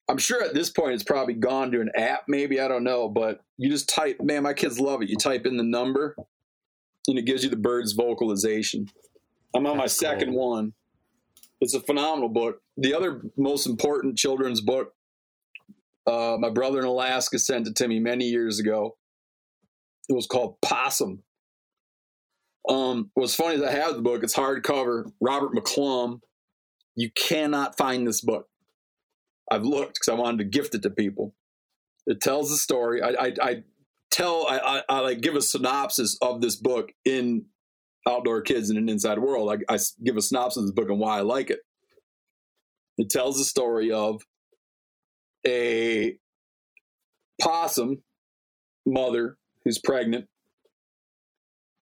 I'm 0.08 0.18
sure 0.18 0.42
at 0.42 0.54
this 0.54 0.70
point 0.70 0.94
it's 0.94 1.02
probably 1.02 1.34
gone 1.34 1.72
to 1.72 1.80
an 1.80 1.90
app, 1.96 2.24
maybe 2.28 2.60
I 2.60 2.68
don't 2.68 2.84
know, 2.84 3.08
but 3.08 3.40
you 3.58 3.68
just 3.68 3.88
type. 3.88 4.20
Man, 4.20 4.44
my 4.44 4.52
kids 4.54 4.78
love 4.78 5.02
it. 5.02 5.08
You 5.08 5.16
type 5.16 5.46
in 5.46 5.56
the 5.56 5.64
number, 5.64 6.16
and 7.08 7.18
it 7.18 7.22
gives 7.22 7.42
you 7.42 7.50
the 7.50 7.56
bird's 7.56 7.92
vocalization. 7.92 8.88
I'm 9.54 9.66
on 9.66 9.76
That's 9.78 10.00
my 10.00 10.08
second 10.08 10.30
cool. 10.32 10.50
one. 10.50 10.72
It's 11.60 11.74
a 11.74 11.80
phenomenal 11.80 12.28
book. 12.28 12.60
The 12.76 12.94
other 12.94 13.22
most 13.36 13.66
important 13.66 14.18
children's 14.18 14.60
book, 14.60 14.94
uh, 16.06 16.36
my 16.38 16.50
brother 16.50 16.78
in 16.78 16.84
Alaska 16.84 17.38
sent 17.38 17.66
it 17.66 17.76
to 17.76 17.88
me 17.88 17.98
many 17.98 18.26
years 18.26 18.60
ago. 18.60 18.96
It 20.08 20.12
was 20.12 20.26
called 20.26 20.60
Possum. 20.60 21.22
Um, 22.68 23.10
what's 23.14 23.34
funny 23.34 23.56
is 23.56 23.62
I 23.62 23.72
have 23.72 23.94
the 23.94 24.02
book. 24.02 24.22
It's 24.22 24.34
hardcover. 24.34 25.10
Robert 25.20 25.52
McClung 25.52 26.20
You 26.94 27.10
cannot 27.16 27.76
find 27.76 28.06
this 28.06 28.20
book. 28.20 28.48
I've 29.50 29.64
looked 29.64 29.94
because 29.94 30.08
I 30.08 30.14
wanted 30.14 30.38
to 30.38 30.44
gift 30.44 30.74
it 30.74 30.82
to 30.82 30.90
people. 30.90 31.34
It 32.06 32.20
tells 32.20 32.50
the 32.50 32.56
story. 32.56 33.02
I, 33.02 33.08
I, 33.08 33.32
I 33.42 33.62
tell, 34.10 34.46
I, 34.48 34.82
I, 34.88 35.00
like 35.00 35.20
give 35.20 35.34
a 35.34 35.42
synopsis 35.42 36.16
of 36.22 36.40
this 36.40 36.56
book 36.56 36.92
in 37.04 37.46
Outdoor 38.08 38.42
Kids 38.42 38.70
in 38.70 38.76
an 38.76 38.88
Inside 38.88 39.18
World. 39.18 39.50
I, 39.50 39.74
I 39.74 39.78
give 40.04 40.16
a 40.16 40.22
synopsis 40.22 40.58
of 40.58 40.66
this 40.66 40.74
book 40.74 40.88
and 40.88 40.98
why 40.98 41.18
I 41.18 41.22
like 41.22 41.50
it. 41.50 41.60
It 42.98 43.10
tells 43.10 43.38
the 43.38 43.44
story 43.44 43.92
of 43.92 44.22
a 45.46 46.16
possum 47.40 48.02
mother 48.86 49.36
who's 49.64 49.78
pregnant 49.78 50.26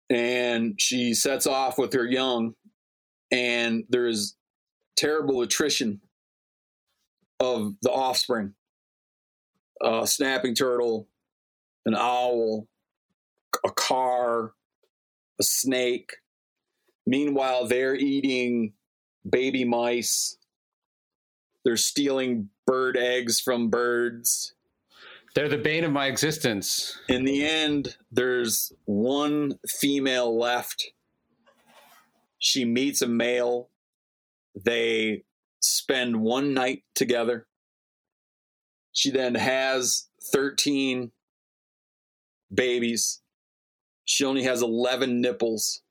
and 0.09 0.75
she 0.79 1.13
sets 1.13 1.45
off 1.45 1.77
with 1.77 1.93
her 1.93 2.05
young 2.05 2.53
and 3.31 3.83
there's 3.89 4.35
terrible 4.95 5.41
attrition 5.41 6.01
of 7.39 7.73
the 7.81 7.91
offspring 7.91 8.53
a 9.81 10.07
snapping 10.07 10.55
turtle 10.55 11.07
an 11.85 11.95
owl 11.95 12.67
a 13.65 13.71
car 13.71 14.53
a 15.39 15.43
snake 15.43 16.11
meanwhile 17.05 17.67
they're 17.67 17.95
eating 17.95 18.73
baby 19.29 19.65
mice 19.65 20.37
they're 21.65 21.77
stealing 21.77 22.49
bird 22.65 22.95
eggs 22.97 23.39
from 23.39 23.69
birds 23.69 24.53
they're 25.33 25.49
the 25.49 25.57
bane 25.57 25.83
of 25.83 25.91
my 25.91 26.05
existence. 26.07 26.97
In 27.09 27.23
the 27.23 27.45
end, 27.45 27.97
there's 28.11 28.71
one 28.85 29.53
female 29.79 30.37
left. 30.37 30.91
She 32.37 32.65
meets 32.65 33.01
a 33.01 33.07
male. 33.07 33.69
They 34.55 35.23
spend 35.63 36.21
one 36.21 36.53
night 36.53 36.83
together. 36.95 37.47
She 38.91 39.09
then 39.09 39.35
has 39.35 40.07
13 40.31 41.11
babies. 42.53 43.21
She 44.05 44.25
only 44.25 44.43
has 44.43 44.61
11 44.61 45.21
nipples. 45.21 45.81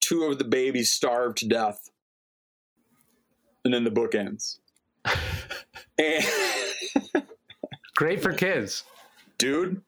Two 0.00 0.24
of 0.24 0.38
the 0.38 0.44
babies 0.44 0.92
starve 0.92 1.34
to 1.36 1.48
death. 1.48 1.90
And 3.64 3.72
then 3.72 3.84
the 3.84 3.90
book 3.90 4.14
ends. 4.14 4.60
and 5.98 6.24
Great 7.96 8.20
for 8.22 8.32
kids. 8.32 8.84
Dude, 9.38 9.80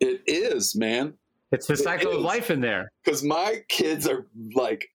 it 0.00 0.22
is, 0.26 0.76
man. 0.76 1.14
It's 1.52 1.66
the 1.66 1.76
cycle 1.76 2.12
of 2.12 2.20
life 2.20 2.50
in 2.50 2.60
there. 2.60 2.90
Because 3.04 3.22
my 3.22 3.62
kids 3.68 4.06
are 4.06 4.26
like, 4.54 4.88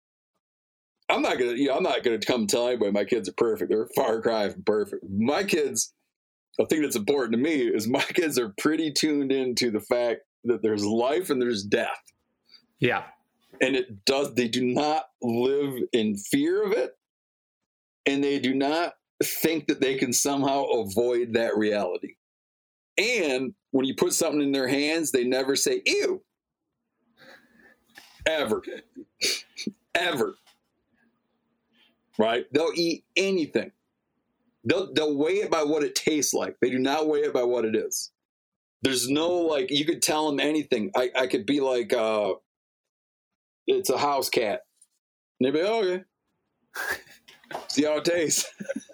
I'm 1.10 1.22
not 1.22 1.40
gonna, 1.40 1.54
you 1.54 1.68
know, 1.68 1.78
I'm 1.78 1.84
not 1.84 2.04
gonna 2.04 2.20
come 2.20 2.48
tell 2.48 2.68
anybody 2.68 2.92
my 2.92 3.06
kids 3.06 3.28
are 3.28 3.34
perfect. 3.34 3.70
They're 3.70 3.90
far 3.96 4.22
cry 4.22 4.50
from 4.50 4.64
perfect. 4.64 5.04
My 5.10 5.44
kids, 5.44 5.94
a 6.60 6.66
thing 6.66 6.82
that's 6.82 6.96
important 6.96 7.34
to 7.34 7.40
me 7.40 7.62
is 7.62 7.88
my 7.88 8.04
kids 8.14 8.38
are 8.38 8.54
pretty 8.58 8.92
tuned 8.92 9.32
into 9.32 9.72
the 9.72 9.80
fact 9.80 10.22
that 10.44 10.62
there's 10.62 10.86
life 10.86 11.30
and 11.30 11.42
there's 11.42 11.64
death. 11.64 12.02
Yeah. 12.80 13.04
And 13.62 13.76
it 13.76 14.06
does, 14.06 14.34
they 14.36 14.48
do 14.48 14.66
not 14.66 15.06
live 15.22 15.74
in 15.92 16.16
fear 16.16 16.64
of 16.64 16.72
it. 16.72 16.92
And 18.06 18.24
they 18.24 18.40
do 18.40 18.54
not 18.54 18.94
think 19.24 19.68
that 19.68 19.82
they 19.82 19.96
can 19.96 20.14
somehow 20.14 20.64
avoid 20.64 21.34
that 21.34 21.58
reality. 21.58 22.16
And 22.98 23.54
when 23.72 23.86
you 23.86 23.96
put 23.96 24.14
something 24.14 24.42
in 24.42 24.52
their 24.52 24.68
hands, 24.68 25.12
they 25.12 25.24
never 25.24 25.56
say, 25.56 25.82
ew. 25.86 26.22
Ever. 28.26 28.62
Ever. 29.96 30.36
Right? 32.20 32.46
They'll 32.52 32.74
eat 32.76 33.06
anything. 33.16 33.72
They'll, 34.66 34.94
they'll 34.94 35.18
weigh 35.18 35.38
it 35.38 35.50
by 35.50 35.64
what 35.64 35.84
it 35.84 35.96
tastes 35.96 36.34
like. 36.34 36.58
They 36.62 36.70
do 36.70 36.78
not 36.78 37.08
weigh 37.08 37.22
it 37.22 37.34
by 37.34 37.44
what 37.44 37.66
it 37.66 37.76
is. 37.76 38.12
There's 38.82 39.10
no 39.10 39.30
like, 39.30 39.72
you 39.72 39.86
could 39.86 40.02
tell 40.02 40.28
them 40.28 40.40
anything. 40.40 40.92
I, 40.96 41.10
I 41.18 41.28
could 41.28 41.46
be 41.46 41.62
like, 41.62 41.94
uh, 41.94 42.34
it's 43.68 43.90
a 43.90 43.98
house 43.98 44.30
cat. 44.30 44.62
And 45.40 45.48
they'd 45.48 45.58
be, 45.58 45.66
oh, 45.66 45.80
okay. 45.80 46.04
See 47.70 47.86
how 47.86 47.98
it 47.98 48.06
tastes. 48.06 48.46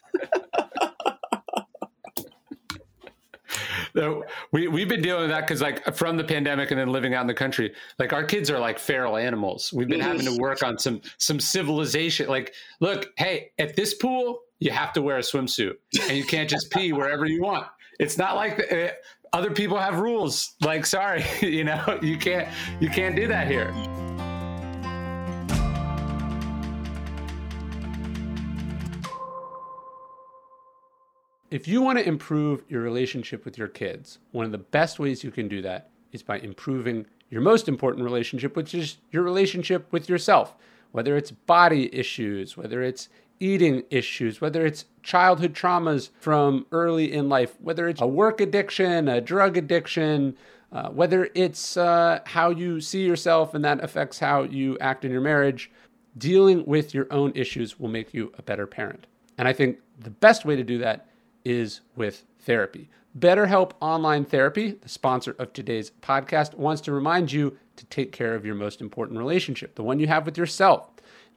we 4.52 4.68
we've 4.68 4.90
been 4.90 5.02
dealing 5.02 5.22
with 5.22 5.30
that 5.32 5.42
because 5.42 5.62
like 5.62 5.96
from 5.96 6.18
the 6.18 6.24
pandemic 6.24 6.72
and 6.72 6.80
then 6.80 6.90
living 6.90 7.14
out 7.14 7.22
in 7.22 7.28
the 7.28 7.34
country, 7.34 7.74
like 8.00 8.14
our 8.14 8.24
kids 8.24 8.50
are 8.50 8.60
like 8.60 8.80
feral 8.80 9.18
animals. 9.18 9.72
We've 9.74 9.88
been 9.88 10.02
having 10.02 10.26
to 10.26 10.38
work 10.38 10.64
on 10.64 10.78
some 10.78 11.02
some 11.18 11.40
civilization. 11.40 12.28
Like, 12.28 12.54
look, 12.80 13.08
hey, 13.18 13.52
at 13.58 13.76
this 13.76 13.94
pool, 13.94 14.42
you 14.60 14.72
have 14.72 14.94
to 14.94 15.02
wear 15.02 15.18
a 15.18 15.22
swimsuit, 15.22 15.76
and 16.10 16.18
you 16.18 16.26
can't 16.26 16.50
just 16.50 16.72
pee 16.72 16.94
wherever 16.94 17.26
you 17.26 17.42
want. 17.42 17.68
It's 18.00 18.18
not 18.18 18.36
like 18.36 18.72
uh, 18.72 18.90
other 19.34 19.52
people 19.52 19.78
have 19.78 20.00
rules. 20.00 20.56
Like, 20.62 20.86
sorry, 20.86 21.24
you 21.42 21.64
know, 21.64 22.00
you 22.02 22.18
can't 22.18 22.48
you 22.80 22.90
can't 22.90 23.16
do 23.16 23.28
that 23.28 23.48
here. 23.48 23.74
If 31.52 31.68
you 31.68 31.82
want 31.82 32.00
to 32.00 32.08
improve 32.08 32.64
your 32.70 32.82
relationship 32.82 33.46
with 33.46 33.56
your 33.58 33.68
kids, 33.68 34.18
one 34.32 34.46
of 34.46 34.52
the 34.52 34.58
best 34.58 34.98
ways 34.98 35.24
you 35.24 35.30
can 35.30 35.48
do 35.48 35.62
that 35.62 35.90
is 36.12 36.24
by 36.24 36.40
improving 36.40 37.06
your 37.30 37.42
most 37.42 37.68
important 37.68 38.04
relationship, 38.04 38.56
which 38.56 38.74
is 38.74 38.98
your 39.12 39.22
relationship 39.22 39.92
with 39.92 40.10
yourself. 40.10 40.56
Whether 40.92 41.16
it's 41.18 41.30
body 41.30 41.94
issues, 41.94 42.58
whether 42.58 42.82
it's 42.82 43.10
eating 43.40 43.84
issues, 43.92 44.42
whether 44.42 44.66
it's 44.66 44.86
childhood 45.04 45.54
traumas 45.54 46.10
from 46.20 46.66
early 46.72 47.14
in 47.14 47.30
life, 47.30 47.56
whether 47.62 47.88
it's 47.88 48.02
a 48.02 48.08
work 48.08 48.42
addiction, 48.42 49.08
a 49.08 49.22
drug 49.22 49.56
addiction, 49.56 50.36
uh, 50.72 50.90
whether 50.90 51.30
it's 51.36 51.78
uh, 51.78 52.22
how 52.26 52.50
you 52.50 52.82
see 52.82 53.06
yourself 53.06 53.54
and 53.54 53.64
that 53.64 53.84
affects 53.84 54.18
how 54.18 54.44
you 54.44 54.78
act 54.80 55.06
in 55.06 55.12
your 55.12 55.22
marriage, 55.22 55.70
dealing 56.18 56.66
with 56.66 56.94
your 56.94 57.06
own 57.12 57.32
issues 57.36 57.80
will 57.80 57.90
make 57.90 58.14
you 58.16 58.32
a 58.38 58.42
better 58.42 58.66
parent. 58.66 59.06
And 59.38 59.48
I 59.48 59.54
think 59.54 59.80
the 60.00 60.10
best 60.10 60.44
way 60.44 60.56
to 60.56 60.64
do 60.64 60.80
that 60.80 61.08
is 61.46 61.82
with 61.96 62.26
therapy. 62.40 62.90
BetterHelp 63.18 63.72
Online 63.80 64.26
Therapy, 64.26 64.72
the 64.72 64.90
sponsor 64.90 65.36
of 65.40 65.54
today's 65.54 65.92
podcast, 66.02 66.56
wants 66.56 66.82
to 66.82 66.92
remind 66.92 67.32
you 67.32 67.58
to 67.78 67.86
take 67.86 68.12
care 68.12 68.36
of 68.36 68.46
your 68.46 68.56
most 68.56 68.82
important 68.82 69.18
relationship, 69.18 69.76
the 69.76 69.84
one 69.84 70.00
you 70.00 70.08
have 70.08 70.26
with 70.26 70.38
yourself. 70.38 70.90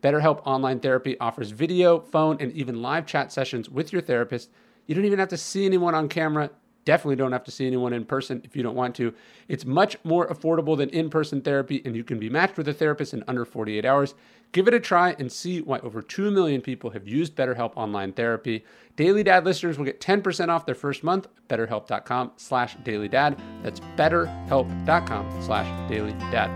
BetterHelp 0.03 0.41
Online 0.45 0.81
Therapy 0.81 1.19
offers 1.21 1.51
video, 1.51 2.01
phone, 2.01 2.37
and 2.41 2.53
even 2.53 2.83
live 2.83 3.07
chat 3.07 3.33
sessions 3.33 3.69
with 3.69 3.93
your 3.93 4.03
therapist. 4.03 4.51
You 4.87 4.95
don't 4.95 5.05
even 5.05 5.19
have 5.19 5.29
to 5.29 5.37
see 5.37 5.67
anyone 5.67 5.95
on 5.95 6.09
camera 6.09 6.51
definitely 6.89 7.17
don't 7.17 7.33
have 7.33 7.45
to 7.45 7.51
see 7.51 7.67
anyone 7.67 7.93
in 7.93 8.07
person 8.07 8.41
if 8.45 8.57
you 8.57 8.63
don't 8.63 8.75
want 8.75 8.95
to. 8.95 9.13
It's 9.47 9.67
much 9.67 9.99
more 10.05 10.27
affordable 10.27 10.75
than 10.75 10.89
in 10.89 11.11
person 11.11 11.43
therapy, 11.43 11.83
and 11.85 11.95
you 11.95 12.03
can 12.03 12.19
be 12.19 12.31
matched 12.31 12.57
with 12.57 12.67
a 12.67 12.73
therapist 12.73 13.13
in 13.13 13.23
under 13.29 13.45
48 13.45 13.85
hours. 13.85 14.15
Give 14.53 14.67
it 14.67 14.73
a 14.73 14.81
try 14.81 15.15
and 15.19 15.31
see 15.31 15.61
why 15.61 15.81
over 15.81 16.01
2 16.01 16.31
million 16.31 16.63
people 16.63 16.89
have 16.93 17.07
used 17.07 17.37
BetterHelp 17.37 17.73
Online 17.77 18.15
Therapy. 18.15 18.65
Daily 18.97 19.23
Dad 19.23 19.45
listeners 19.45 19.77
will 19.77 19.85
get 19.85 20.01
10% 20.01 20.49
off 20.49 20.65
their 20.65 20.75
first 20.75 21.05
month 21.05 21.27
betterhelp.com 21.51 22.33
slash 22.37 22.75
dailydad. 22.79 23.39
That's 23.63 23.81
betterhelp.com 23.81 25.43
slash 25.43 25.91
dailydad. 25.91 26.49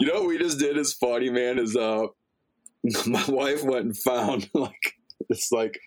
You 0.00 0.08
know 0.08 0.14
what 0.14 0.26
we 0.26 0.38
just 0.38 0.58
did 0.58 0.76
is 0.76 0.92
funny, 0.92 1.30
man, 1.30 1.60
is 1.60 1.76
uh 1.76 2.08
my 3.06 3.24
wife 3.28 3.64
went 3.64 3.86
and 3.86 3.98
found 3.98 4.48
like 4.54 4.94
it's 5.28 5.50
like 5.52 5.78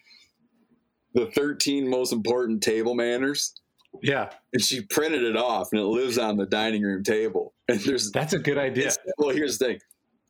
the 1.13 1.27
13 1.27 1.89
most 1.89 2.13
important 2.13 2.61
table 2.61 2.95
manners. 2.95 3.53
Yeah. 4.01 4.29
And 4.53 4.61
she 4.61 4.81
printed 4.81 5.23
it 5.23 5.35
off 5.35 5.69
and 5.71 5.81
it 5.81 5.85
lives 5.85 6.17
on 6.17 6.37
the 6.37 6.45
dining 6.45 6.83
room 6.83 7.03
table. 7.03 7.53
And 7.69 7.79
there's 7.81 8.11
That's 8.11 8.33
a 8.33 8.39
good 8.39 8.57
idea. 8.57 8.91
Well, 9.17 9.29
here's 9.29 9.57
the 9.57 9.65
thing. 9.65 9.79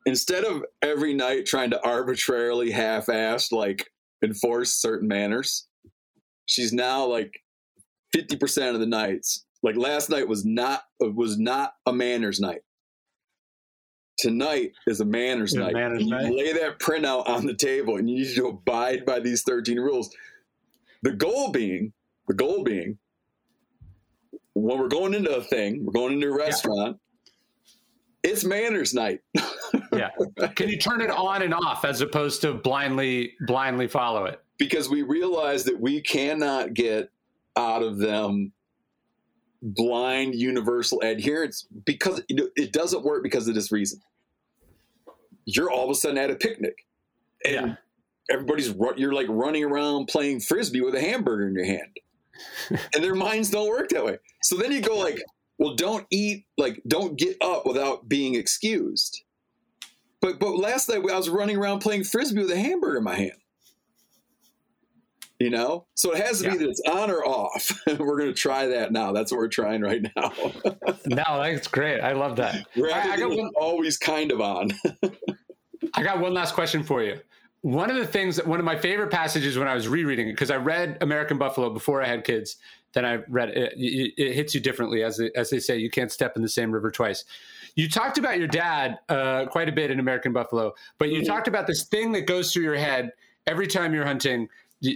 Instead 0.06 0.44
of 0.44 0.64
every 0.84 1.12
night 1.16 1.48
trying 1.48 1.72
to 1.72 1.84
arbitrarily 1.84 2.70
half-assed 2.70 3.52
like 3.52 3.90
enforce 4.24 4.74
certain 4.74 5.08
manners, 5.08 5.68
she's 6.46 6.72
now 6.72 7.06
like 7.06 7.34
50% 8.16 8.76
of 8.76 8.80
the 8.80 8.86
nights. 8.86 9.44
Like 9.64 9.76
last 9.76 10.12
night 10.12 10.28
was 10.28 10.46
not 10.46 10.84
was 11.00 11.40
not 11.40 11.74
a 11.88 11.94
manners 11.94 12.40
night 12.40 12.62
tonight 14.18 14.74
is 14.88 15.00
a 15.02 15.06
manners 15.06 15.54
night. 15.54 15.74
Manners 15.74 16.04
you 16.04 16.10
night. 16.10 16.34
lay 16.34 16.54
that 16.54 16.80
printout 16.80 17.28
on 17.28 17.46
the 17.46 17.56
table 17.56 17.98
and 17.98 18.10
you 18.10 18.18
need 18.18 18.36
to 18.36 18.48
abide 18.48 19.06
by 19.06 19.20
these 19.20 19.44
13 19.44 19.80
rules. 19.80 20.16
The 21.02 21.12
goal 21.12 21.52
being, 21.52 21.94
the 22.28 22.34
goal 22.34 22.64
being, 22.64 22.98
when 24.54 24.78
we're 24.78 24.88
going 24.88 25.14
into 25.14 25.36
a 25.36 25.44
thing, 25.44 25.86
we're 25.86 25.94
going 25.94 26.14
into 26.14 26.28
a 26.28 26.38
restaurant, 26.38 27.00
yeah. 28.24 28.32
it's 28.32 28.44
manners 28.44 28.94
night. 28.94 29.22
yeah. 29.94 30.10
Can 30.56 30.70
you 30.70 30.78
turn 30.78 31.02
it 31.02 31.10
on 31.10 31.42
and 31.42 31.54
off 31.54 31.86
as 31.86 32.02
opposed 32.02 32.42
to 32.42 32.54
blindly 32.54 33.34
blindly 33.48 33.88
follow 33.88 34.26
it? 34.26 34.42
Because 34.58 34.90
we 34.90 35.02
realize 35.02 35.64
that 35.64 35.80
we 35.80 36.02
cannot 36.02 36.74
get 36.74 37.10
out 37.58 37.82
of 37.82 37.98
them 37.98 38.52
blind 39.62 40.36
universal 40.36 41.00
adherence 41.02 41.68
because 41.86 42.22
it 42.30 42.74
doesn't 42.74 43.04
work 43.04 43.24
because 43.24 43.48
of 43.48 43.56
this 43.56 43.72
reason. 43.72 44.02
You're 45.46 45.72
all 45.72 45.86
of 45.86 45.92
a 45.92 45.96
sudden 45.96 46.18
at 46.18 46.30
a 46.32 46.36
picnic, 46.36 46.86
and 47.46 47.54
Yeah. 47.54 47.76
everybody's 48.30 48.74
you're 48.98 49.14
like 49.14 49.28
running 49.30 49.64
around 49.64 50.08
playing 50.08 50.40
frisbee 50.42 50.82
with 50.82 50.96
a 50.96 51.02
hamburger 51.02 51.48
in 51.48 51.54
your 51.54 51.66
hand, 51.66 51.98
and 52.94 53.04
their 53.04 53.16
minds 53.16 53.50
don't 53.50 53.70
work 53.70 53.90
that 53.90 54.06
way. 54.06 54.18
So 54.44 54.56
then 54.58 54.72
you 54.72 54.82
go 54.82 54.98
like, 54.98 55.22
well, 55.58 55.76
don't 55.76 56.06
eat 56.12 56.46
like 56.58 56.82
don't 56.88 57.18
get 57.18 57.38
up 57.42 57.66
without 57.66 58.08
being 58.08 58.36
excused. 58.36 59.24
But 60.22 60.40
but 60.40 60.56
last 60.56 60.88
night 60.90 60.98
I 61.10 61.18
was 61.18 61.30
running 61.30 61.58
around 61.58 61.80
playing 61.80 62.04
frisbee 62.04 62.42
with 62.42 62.52
a 62.52 62.60
hamburger 62.60 62.98
in 62.98 63.04
my 63.04 63.16
hand. 63.16 63.41
You 65.42 65.50
know, 65.50 65.88
so 65.96 66.12
it 66.14 66.24
has 66.24 66.40
to 66.42 66.46
Yeah. 66.46 66.52
be 66.52 66.58
that 66.60 66.70
it's 66.70 66.82
on 66.88 67.10
or 67.10 67.26
off. 67.26 67.72
we're 67.88 68.18
going 68.20 68.30
to 68.30 68.34
try 68.34 68.68
that 68.68 68.92
now. 68.92 69.12
That's 69.12 69.32
what 69.32 69.40
we're 69.40 69.48
trying 69.48 69.82
right 69.82 70.02
now. 70.16 70.32
No, 71.08 71.42
that's 71.42 71.68
great. 71.68 72.00
I 72.00 72.12
love 72.14 72.36
that. 72.36 72.68
we're 72.76 72.92
I- 72.92 73.14
I 73.14 73.18
got 73.18 73.30
one- 73.30 73.52
always 73.56 73.98
kind 73.98 74.32
of 74.32 74.40
on. 74.40 74.70
I 75.94 76.04
got 76.04 76.20
one 76.20 76.34
last 76.34 76.54
question 76.54 76.84
for 76.84 77.02
you. 77.04 77.20
One 77.62 77.90
of 77.90 77.96
the 77.98 78.06
things, 78.06 78.36
that 78.38 78.48
one 78.48 78.60
of 78.60 78.66
my 78.66 78.78
favorite 78.78 79.10
passages 79.12 79.58
when 79.58 79.68
I 79.68 79.74
was 79.76 79.88
rereading 79.88 80.28
it, 80.30 80.34
because 80.34 80.52
I 80.52 80.58
read 80.58 80.98
American 81.02 81.38
Buffalo 81.38 81.70
before 81.72 82.02
I 82.02 82.08
had 82.08 82.24
kids, 82.24 82.58
then 82.94 83.06
I 83.06 83.16
read 83.30 83.50
it. 83.50 83.74
It, 83.76 84.14
it 84.18 84.34
hits 84.34 84.54
you 84.56 84.62
differently, 84.62 85.04
as 85.04 85.18
they, 85.18 85.32
as 85.36 85.50
they 85.50 85.60
say, 85.60 85.78
you 85.78 85.90
can't 85.90 86.12
step 86.12 86.36
in 86.36 86.42
the 86.42 86.50
same 86.50 86.72
river 86.72 86.92
twice. 86.92 87.24
You 87.76 87.90
talked 87.90 88.18
about 88.18 88.38
your 88.38 88.48
dad 88.48 89.00
uh, 89.10 89.46
quite 89.48 89.70
a 89.70 89.72
bit 89.72 89.92
in 89.92 90.00
American 90.00 90.34
Buffalo, 90.34 90.74
but 91.00 91.10
you 91.10 91.22
Mhm. 91.22 91.26
talked 91.28 91.48
about 91.48 91.68
this 91.68 91.84
thing 91.86 92.12
that 92.14 92.22
goes 92.28 92.52
through 92.54 92.64
your 92.64 92.76
head 92.76 93.12
every 93.48 93.68
time 93.68 93.94
you're 93.94 94.06
hunting. 94.06 94.50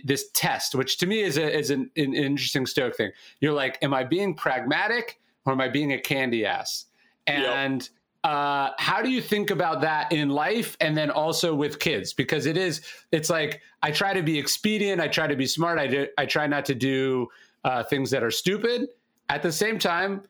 This 0.03 0.29
test, 0.33 0.73
which 0.73 0.97
to 0.97 1.05
me 1.05 1.21
is 1.21 1.37
a, 1.37 1.57
is 1.57 1.69
an, 1.69 1.91
an 1.95 2.13
interesting 2.13 2.65
Stoic 2.65 2.95
thing. 2.95 3.11
You're 3.39 3.53
like, 3.53 3.77
am 3.83 3.93
I 3.93 4.03
being 4.03 4.33
pragmatic 4.33 5.19
or 5.45 5.53
am 5.53 5.61
I 5.61 5.69
being 5.69 5.93
a 5.93 5.99
candy 5.99 6.45
ass? 6.45 6.85
Yep. 7.27 7.37
And 7.37 7.89
uh, 8.25 8.71
how 8.79 9.03
do 9.03 9.09
you 9.11 9.21
think 9.21 9.51
about 9.51 9.81
that 9.81 10.11
in 10.11 10.29
life 10.29 10.75
and 10.81 10.97
then 10.97 11.11
also 11.11 11.53
with 11.53 11.77
kids 11.77 12.11
because 12.11 12.47
it 12.47 12.57
is 12.57 12.81
it's 13.11 13.29
like 13.29 13.61
i 13.83 13.91
try 13.91 14.15
to 14.15 14.23
be 14.23 14.39
expedient 14.39 14.99
i 14.99 15.07
try 15.07 15.27
to 15.27 15.35
be 15.35 15.45
smart 15.45 15.77
i, 15.77 15.85
do, 15.85 16.07
I 16.17 16.25
try 16.25 16.47
not 16.47 16.65
to 16.65 16.73
do 16.73 17.27
uh, 17.63 17.83
things 17.83 18.09
that 18.09 18.23
are 18.23 18.31
stupid 18.31 18.87
at 19.29 19.43
the 19.43 19.51
same 19.51 19.77
time 19.77 20.23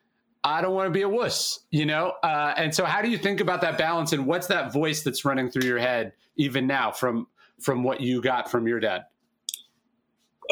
i 0.44 0.62
don't 0.62 0.74
want 0.74 0.88
to 0.88 0.92
be 0.92 1.04
a 1.04 1.10
wuss 1.10 1.62
you 1.72 1.86
know 1.86 2.12
uh, 2.22 2.54
and 2.58 2.76
so 2.76 2.84
how 2.84 3.02
do 3.02 3.10
you 3.10 3.18
think 3.18 3.40
about 3.40 3.62
that 3.62 3.78
balance 3.78 4.12
and 4.12 4.28
what's 4.28 4.48
that 4.48 4.74
voice 4.74 5.02
that's 5.02 5.24
running 5.24 5.50
through 5.50 5.66
your 5.66 5.80
head 5.80 6.12
even 6.36 6.68
now 6.68 6.92
from 6.92 7.28
from 7.62 7.82
what 7.82 8.02
you 8.02 8.22
got 8.22 8.52
from 8.52 8.68
your 8.68 8.82
dad 8.82 9.06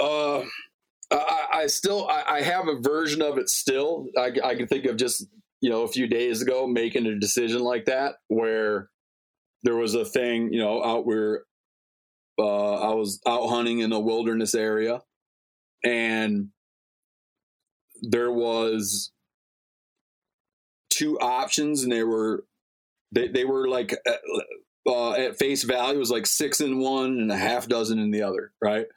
Uh, 0.01 0.43
I, 1.11 1.47
I 1.53 1.67
still 1.67 2.07
I, 2.09 2.23
I 2.27 2.41
have 2.41 2.67
a 2.67 2.79
version 2.79 3.21
of 3.21 3.37
it 3.37 3.49
still. 3.49 4.07
I, 4.17 4.31
I 4.43 4.55
can 4.55 4.67
think 4.67 4.85
of 4.85 4.97
just 4.97 5.25
you 5.61 5.69
know 5.69 5.83
a 5.83 5.87
few 5.87 6.07
days 6.07 6.41
ago 6.41 6.67
making 6.67 7.05
a 7.05 7.19
decision 7.19 7.61
like 7.61 7.85
that 7.85 8.15
where 8.27 8.89
there 9.63 9.75
was 9.75 9.95
a 9.95 10.05
thing 10.05 10.51
you 10.51 10.59
know 10.59 10.83
out 10.83 11.05
where 11.05 11.43
uh, 12.39 12.75
I 12.75 12.93
was 12.95 13.19
out 13.27 13.47
hunting 13.47 13.79
in 13.79 13.91
a 13.91 13.99
wilderness 13.99 14.55
area 14.55 15.01
and 15.83 16.49
there 18.01 18.31
was 18.31 19.11
two 20.89 21.19
options 21.19 21.83
and 21.83 21.91
they 21.91 22.03
were 22.03 22.45
they, 23.11 23.27
they 23.27 23.45
were 23.45 23.67
like 23.67 23.95
uh, 24.07 24.89
uh, 24.89 25.11
at 25.13 25.37
face 25.37 25.63
value 25.63 25.99
was 25.99 26.11
like 26.11 26.25
six 26.25 26.59
in 26.59 26.79
one 26.79 27.19
and 27.19 27.31
a 27.31 27.37
half 27.37 27.67
dozen 27.67 27.99
in 27.99 28.11
the 28.11 28.23
other 28.23 28.51
right 28.61 28.87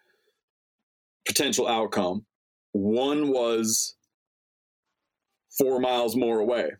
potential 1.27 1.67
outcome. 1.67 2.25
One 2.73 3.29
was 3.31 3.97
four 5.59 5.81
miles 5.81 6.17
more 6.17 6.39
away. 6.39 6.71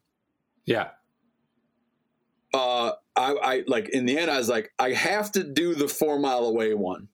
yeah 0.65 0.89
Uh, 2.53 2.93
I, 3.17 3.33
I 3.33 3.63
like 3.67 3.89
in 3.89 4.07
the 4.07 4.19
end, 4.19 4.31
I 4.31 4.39
was 4.39 4.49
like, 4.49 4.71
I 4.79 4.93
have 4.93 5.33
to 5.33 5.43
do 5.43 5.75
the 5.75 5.89
four 5.89 6.19
mile 6.19 6.45
away 6.45 6.75
one 6.75 7.09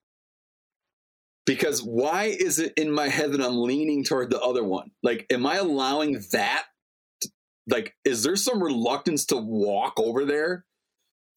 because 1.46 1.82
why 1.82 2.24
is 2.24 2.58
it 2.58 2.72
in 2.76 2.90
my 2.90 3.08
head 3.08 3.32
that 3.32 3.40
I'm 3.40 3.62
leaning 3.62 4.04
toward 4.04 4.30
the 4.30 4.40
other 4.40 4.64
one? 4.64 4.90
Like, 5.02 5.26
am 5.30 5.46
I 5.46 5.56
allowing 5.56 6.22
that? 6.32 6.64
Like, 7.68 7.94
is 8.04 8.22
there 8.22 8.36
some 8.36 8.62
reluctance 8.62 9.26
to 9.26 9.36
walk 9.36 9.94
over 9.98 10.24
there? 10.24 10.64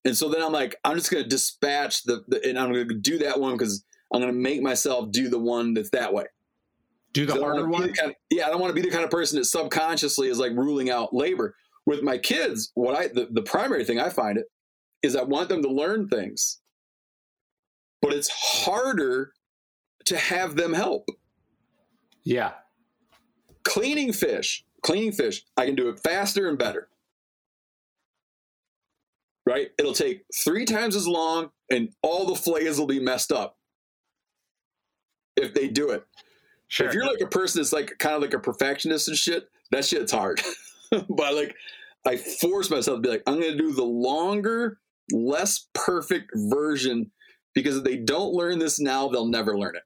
And 0.04 0.16
so 0.16 0.30
then 0.30 0.44
I'm 0.44 0.52
like, 0.52 0.76
I'm 0.84 0.98
just 0.98 1.12
going 1.12 1.24
to 1.24 1.30
dispatch 1.30 2.04
the, 2.04 2.24
the, 2.28 2.48
and 2.48 2.60
I'm 2.60 2.72
going 2.72 2.88
to 2.88 2.94
do 2.96 3.20
that 3.20 3.40
one 3.40 3.54
because 3.54 3.84
I'm 4.14 4.22
going 4.22 4.32
to 4.34 4.40
make 4.40 4.62
myself 4.62 5.12
do 5.12 5.30
the 5.30 5.40
one 5.40 5.74
that's 5.74 5.90
that 5.92 6.14
way. 6.14 6.26
do 7.14 7.26
the 7.26 7.34
harder 7.40 7.68
one 7.68 7.94
kind 7.94 8.12
of- 8.12 8.16
yeah, 8.30 8.46
I 8.48 8.50
don't 8.50 8.60
want 8.62 8.76
to 8.76 8.82
be 8.82 8.88
the 8.88 8.94
kind 8.94 9.04
of 9.04 9.10
person 9.10 9.38
that 9.40 9.46
subconsciously 9.46 10.30
is 10.30 10.38
like 10.40 10.52
ruling 10.52 10.90
out 10.90 11.14
labor. 11.14 11.56
With 11.86 12.02
my 12.02 12.18
kids, 12.18 12.72
what 12.74 12.96
I 12.96 13.08
the, 13.08 13.28
the 13.32 13.44
primary 13.44 13.86
thing 13.86 14.00
I 14.00 14.10
find 14.10 14.38
it 14.38 14.46
is 15.04 15.16
I 15.16 15.24
want 15.24 15.50
them 15.50 15.62
to 15.62 15.70
learn 15.70 16.08
things. 16.08 16.60
But 18.02 18.14
it's 18.14 18.30
harder 18.30 19.32
to 20.06 20.18
have 20.18 20.56
them 20.56 20.74
help. 20.74 21.06
yeah 22.24 22.52
Cleaning 23.64 24.14
fish, 24.14 24.64
cleaning 24.84 25.12
fish, 25.12 25.44
I 25.58 25.66
can 25.66 25.76
do 25.76 25.90
it 25.90 26.00
faster 26.00 26.48
and 26.48 26.58
better. 26.58 26.90
Right? 29.46 29.70
It'll 29.78 29.94
take 29.94 30.24
three 30.36 30.66
times 30.66 30.96
as 30.96 31.08
long 31.08 31.52
and 31.70 31.90
all 32.02 32.26
the 32.26 32.36
flays 32.36 32.80
will 32.80 32.88
be 32.88 33.00
messed 33.00 33.32
up 33.32 33.58
if 35.36 35.54
they 35.54 35.68
do 35.68 35.92
it. 35.92 36.06
sure 36.68 36.88
If 36.88 36.94
you're 36.94 37.06
like 37.06 37.22
a 37.22 37.28
person 37.28 37.62
that's 37.62 37.74
like 37.74 37.94
kind 38.00 38.16
of 38.16 38.22
like 38.22 38.34
a 38.34 38.40
perfectionist 38.40 39.08
and 39.08 39.18
shit, 39.18 39.50
that 39.72 39.86
shit's 39.86 40.12
hard. 40.12 40.42
but 40.92 41.36
like, 41.36 41.56
I 42.06 42.18
force 42.18 42.70
myself 42.70 42.98
to 42.98 43.02
be 43.02 43.10
like, 43.10 43.24
I'm 43.26 43.40
going 43.40 43.52
to 43.52 43.58
do 43.58 43.74
the 43.74 43.84
longer, 43.84 44.78
less 45.12 45.68
perfect 45.74 46.32
version 46.36 47.12
because 47.54 47.78
if 47.78 47.84
they 47.84 47.98
don't 47.98 48.34
learn 48.34 48.60
this 48.60 48.80
now, 48.80 49.08
they'll 49.08 49.28
never 49.28 49.58
learn 49.58 49.76
it. 49.76 49.84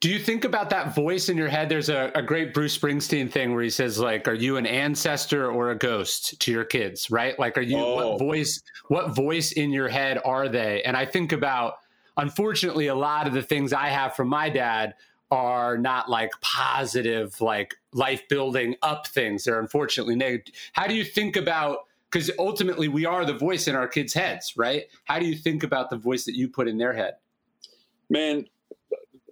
Do 0.00 0.10
you 0.10 0.18
think 0.18 0.44
about 0.44 0.70
that 0.70 0.94
voice 0.94 1.30
in 1.30 1.38
your 1.38 1.48
head? 1.48 1.68
There's 1.68 1.88
a, 1.88 2.12
a 2.14 2.22
great 2.22 2.52
Bruce 2.52 2.76
Springsteen 2.76 3.30
thing 3.30 3.54
where 3.54 3.62
he 3.62 3.70
says, 3.70 3.98
like, 3.98 4.28
are 4.28 4.34
you 4.34 4.58
an 4.58 4.66
ancestor 4.66 5.50
or 5.50 5.70
a 5.70 5.74
ghost 5.78 6.38
to 6.40 6.52
your 6.52 6.64
kids? 6.64 7.10
Right? 7.10 7.38
Like, 7.38 7.56
are 7.56 7.62
you 7.62 7.78
Oh. 7.78 7.94
what 7.94 8.18
voice 8.18 8.62
what 8.88 9.16
voice 9.16 9.52
in 9.52 9.70
your 9.70 9.88
head 9.88 10.20
are 10.24 10.48
they? 10.48 10.82
And 10.82 10.96
I 10.96 11.06
think 11.06 11.32
about 11.32 11.74
unfortunately 12.16 12.86
a 12.88 12.94
lot 12.94 13.26
of 13.26 13.32
the 13.34 13.42
things 13.42 13.72
I 13.72 13.88
have 13.88 14.14
from 14.16 14.28
my 14.28 14.48
dad 14.50 14.94
are 15.30 15.76
not 15.76 16.08
like 16.08 16.30
positive, 16.40 17.40
like 17.40 17.74
life 17.92 18.28
building 18.28 18.76
up 18.82 19.06
things. 19.08 19.44
They're 19.44 19.58
unfortunately 19.60 20.14
negative. 20.16 20.54
How 20.72 20.86
do 20.86 20.94
you 20.94 21.04
think 21.04 21.36
about 21.36 21.80
because 22.10 22.30
ultimately 22.38 22.86
we 22.88 23.04
are 23.04 23.24
the 23.24 23.34
voice 23.36 23.66
in 23.66 23.74
our 23.74 23.88
kids' 23.88 24.14
heads, 24.14 24.54
right? 24.56 24.84
How 25.04 25.18
do 25.18 25.26
you 25.26 25.36
think 25.36 25.64
about 25.64 25.90
the 25.90 25.96
voice 25.96 26.24
that 26.26 26.36
you 26.36 26.48
put 26.48 26.68
in 26.68 26.78
their 26.78 26.92
head? 26.92 27.14
Man, 28.08 28.46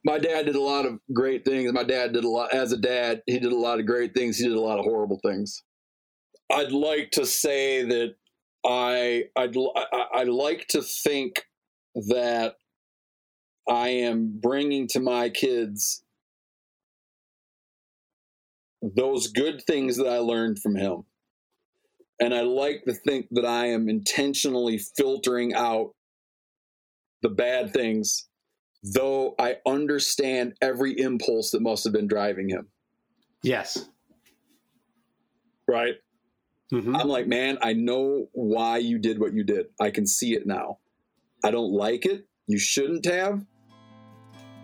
my 0.05 0.19
dad 0.19 0.47
did 0.47 0.57
a 0.57 0.61
lot 0.61 0.85
of 0.85 0.99
great 1.13 1.45
things. 1.45 1.73
My 1.73 1.85
dad 1.85 2.13
did 2.13 2.25
a 2.25 2.29
lot, 2.29 2.53
as 2.53 2.73
a 2.73 2.77
dad, 2.77 3.23
he 3.27 3.39
did 3.39 3.53
a 3.53 3.57
lot 3.57 3.79
of 3.79 3.87
great 3.87 4.13
things. 4.13 4.37
He 4.39 4.49
did 4.49 4.57
a 4.57 4.61
lot 4.61 4.79
of 4.81 4.85
horrible 4.85 5.21
things. 5.25 5.63
I'd 6.53 6.73
like 6.73 7.13
to 7.13 7.25
say 7.25 7.85
that 7.85 8.17
I, 8.67 9.27
I'd, 9.37 9.57
I- 9.57 10.07
I'd 10.17 10.29
like 10.29 10.67
to 10.69 10.83
think 10.83 11.47
that 11.95 12.57
I 13.69 13.89
am 13.89 14.39
bringing 14.41 14.89
to 14.89 15.01
my 15.01 15.31
kids 15.31 16.03
those 18.83 19.29
good 19.29 19.63
things 19.67 19.97
that 19.97 20.07
I 20.07 20.19
learned 20.19 20.59
from 20.59 20.77
him. 20.77 21.05
And 22.21 22.35
I 22.35 22.43
like 22.43 22.85
to 22.85 22.93
think 22.93 23.27
that 23.33 23.45
I 23.45 23.67
am 23.67 23.89
intentionally 23.89 24.79
filtering 24.79 25.55
out 25.55 25.95
the 27.23 27.31
bad 27.31 27.73
things, 27.73 28.29
though 28.83 29.35
I 29.39 29.57
understand 29.67 30.55
every 30.61 30.99
impulse 30.99 31.51
that 31.53 31.63
must 31.63 31.85
have 31.85 31.93
been 31.93 32.07
driving 32.07 32.49
him. 32.49 32.69
Yes. 33.43 33.89
Right? 35.67 35.95
Mhm. 36.73 36.99
I'm 36.99 37.09
like, 37.09 37.27
man, 37.27 37.59
I 37.63 37.73
know 37.73 38.29
why 38.33 38.79
you 38.79 38.99
did 38.99 39.19
what 39.19 39.33
you 39.33 39.45
did. 39.45 39.67
I 39.81 39.91
can 39.91 40.07
see 40.07 40.35
it 40.35 40.47
now. 40.47 40.79
I 41.43 41.51
don't 41.51 41.73
like 41.73 42.07
it. 42.07 42.27
You 42.47 42.59
shouldn't 42.59 43.07
have. 43.07 43.45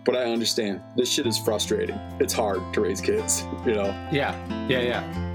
But 0.03 0.15
I 0.15 0.31
understand. 0.31 0.81
This 0.95 1.11
shit 1.11 1.27
is 1.27 1.37
frustrating. 1.37 1.95
It's 2.19 2.33
hard 2.33 2.59
to 2.73 2.81
raise 2.81 3.01
kids, 3.01 3.43
you 3.65 3.75
know? 3.75 3.85
Yeah, 4.11 4.35
yeah, 4.67 4.79
yeah. 4.79 5.27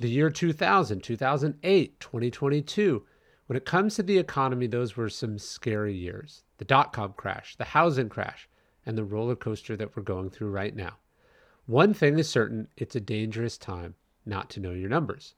The 0.00 0.08
year 0.08 0.30
2000, 0.30 1.02
2008, 1.02 2.00
2022. 2.00 3.06
When 3.46 3.56
it 3.56 3.64
comes 3.64 3.96
to 3.96 4.02
the 4.02 4.18
economy, 4.18 4.66
those 4.66 4.96
were 4.96 5.08
some 5.08 5.38
scary 5.38 5.94
years. 5.94 6.44
The 6.58 6.66
dot 6.66 6.92
com 6.92 7.14
crash, 7.14 7.56
the 7.56 7.64
housing 7.64 8.10
crash, 8.10 8.46
and 8.84 8.96
the 8.96 9.04
roller 9.04 9.34
coaster 9.34 9.74
that 9.76 9.96
we're 9.96 10.02
going 10.02 10.28
through 10.28 10.50
right 10.50 10.76
now. 10.76 10.98
One 11.66 11.94
thing 11.94 12.18
is 12.18 12.28
certain 12.28 12.68
it's 12.76 12.94
a 12.94 13.00
dangerous 13.00 13.56
time 13.56 13.94
not 14.26 14.50
to 14.50 14.60
know 14.60 14.72
your 14.72 14.88
numbers. 14.88 15.34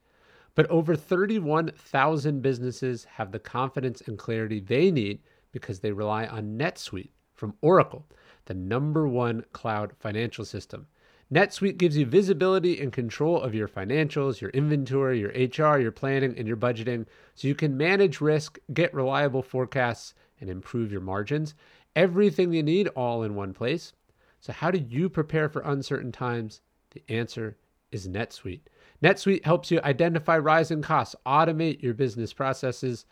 But 0.55 0.67
over 0.69 0.97
31,000 0.97 2.43
businesses 2.43 3.05
have 3.05 3.33
the 3.33 3.39
confidence 3.39 4.01
and 4.01 4.19
clarity 4.19 4.61
they 4.61 4.91
need 4.91 5.21
because 5.53 5.81
they 5.81 5.93
rely 5.93 6.27
on 6.27 6.59
NetSuite 6.59 7.11
from 7.35 7.55
Oracle, 7.61 8.07
the 8.47 8.55
number 8.55 9.07
one 9.09 9.45
cloud 9.53 9.93
financial 9.99 10.45
system. 10.45 10.87
NetSuite 11.33 11.79
gives 11.79 11.97
you 11.97 12.05
visibility 12.05 12.81
and 12.81 12.93
control 12.93 13.41
of 13.41 13.55
your 13.55 13.69
financials, 13.69 14.41
your 14.41 14.51
inventory, 14.51 15.21
your 15.21 15.31
HR, 15.31 15.79
your 15.79 15.93
planning, 15.93 16.37
and 16.37 16.49
your 16.49 16.57
budgeting 16.57 17.07
so 17.37 17.47
you 17.47 17.55
can 17.55 17.77
manage 17.77 18.21
risk, 18.21 18.59
get 18.75 18.93
reliable 18.93 19.43
forecasts, 19.43 20.15
and 20.41 20.51
improve 20.51 20.91
your 20.91 21.01
margins. 21.01 21.55
Everything 21.95 22.53
you 22.53 22.65
need 22.65 22.89
all 22.89 23.23
in 23.23 23.37
one 23.37 23.53
place. 23.53 23.93
So, 24.41 24.53
how 24.53 24.73
do 24.73 24.79
you 24.79 25.09
prepare 25.09 25.49
for 25.49 25.63
uncertain 25.63 26.11
times? 26.11 26.63
The 26.91 27.05
answer 27.09 27.57
is 27.93 28.09
NetSuite. 28.09 28.63
NetSuite 29.03 29.45
helps 29.45 29.71
you 29.71 29.81
identify 29.83 30.39
rising 30.39 30.83
costs, 30.83 31.17
automate 31.27 31.83
your 31.83 31.95
business 31.95 32.33
processes, 32.33 33.07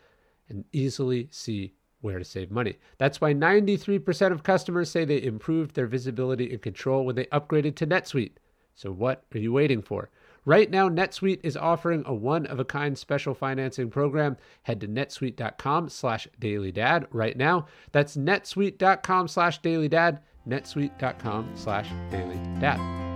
and 0.49 0.65
easily 0.71 1.27
see 1.31 1.73
where 2.01 2.19
to 2.19 2.25
save 2.25 2.51
money. 2.51 2.77
That's 2.97 3.19
why 3.19 3.33
93% 3.33 4.31
of 4.31 4.43
customers 4.43 4.89
say 4.89 5.05
they 5.05 5.21
improved 5.21 5.75
their 5.75 5.87
visibility 5.87 6.51
and 6.51 6.61
control 6.61 7.05
when 7.05 7.15
they 7.15 7.25
upgraded 7.25 7.75
to 7.77 7.87
NetSuite. 7.87 8.33
So 8.75 8.91
what 8.91 9.25
are 9.33 9.39
you 9.39 9.51
waiting 9.51 9.81
for? 9.81 10.09
Right 10.45 10.71
now, 10.71 10.87
NetSuite 10.87 11.41
is 11.43 11.57
offering 11.57 12.03
a 12.05 12.13
one-of-a-kind 12.13 12.97
special 12.97 13.33
financing 13.33 13.89
program. 13.89 14.37
Head 14.63 14.79
to 14.81 14.87
netsuite.com 14.87 15.89
slash 15.89 16.27
dailydad 16.39 17.07
right 17.11 17.35
now. 17.35 17.67
That's 17.91 18.15
netsuite.com 18.15 19.27
slash 19.27 19.61
dailydad, 19.61 20.19
netsuite.com 20.47 21.51
slash 21.55 21.89
dailydad. 22.09 23.08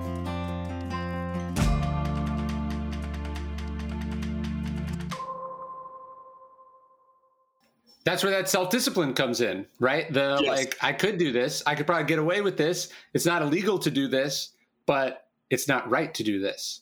That's 8.06 8.24
where 8.24 8.32
that 8.32 8.50
self-discipline 8.50 9.14
comes 9.14 9.42
in 9.42 9.66
right? 9.80 10.12
The 10.12 10.40
yes. 10.42 10.48
like 10.48 10.78
i 10.82 10.94
could 10.94 11.18
do 11.18 11.32
this. 11.32 11.64
I 11.66 11.76
could 11.76 11.86
probably 11.86 12.06
get 12.06 12.20
away 12.20 12.42
with 12.42 12.58
this. 12.58 12.90
It's 13.14 13.26
not 13.26 13.42
illegal 13.42 13.80
to 13.80 13.92
do 13.92 14.08
this 14.08 14.52
but 14.86 15.28
it's 15.50 15.68
not 15.68 15.90
right 15.90 16.14
to 16.16 16.24
do 16.24 16.40
this. 16.40 16.82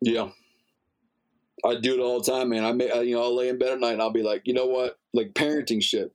Yeah. 0.00 0.30
I 1.64 1.74
do 1.74 1.94
it 1.94 2.00
all 2.00 2.20
the 2.20 2.30
time 2.30 2.50
man. 2.50 2.64
I 2.64 2.72
may 2.72 3.02
you 3.02 3.16
know 3.16 3.22
i'll 3.22 3.36
lay 3.36 3.48
in 3.48 3.58
bed 3.58 3.72
at 3.72 3.80
night 3.80 3.92
and 3.92 4.02
i'll 4.02 4.12
be 4.12 4.22
like 4.22 4.42
you 4.46 4.54
know 4.54 4.66
what? 4.66 4.98
Like 5.12 5.34
parenting 5.34 5.82
shit. 5.82 6.12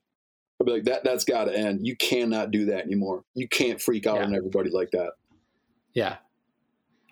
I'll 0.59 0.65
be 0.65 0.71
like 0.71 0.85
that 0.85 1.03
that's 1.03 1.25
got 1.25 1.45
to 1.45 1.57
end. 1.57 1.85
You 1.85 1.95
cannot 1.95 2.51
do 2.51 2.65
that 2.65 2.85
anymore. 2.85 3.23
You 3.33 3.47
can't 3.47 3.81
freak 3.81 4.07
out 4.07 4.17
yeah. 4.17 4.25
on 4.25 4.35
everybody 4.35 4.69
like 4.69 4.91
that. 4.91 5.11
Yeah 5.93 6.17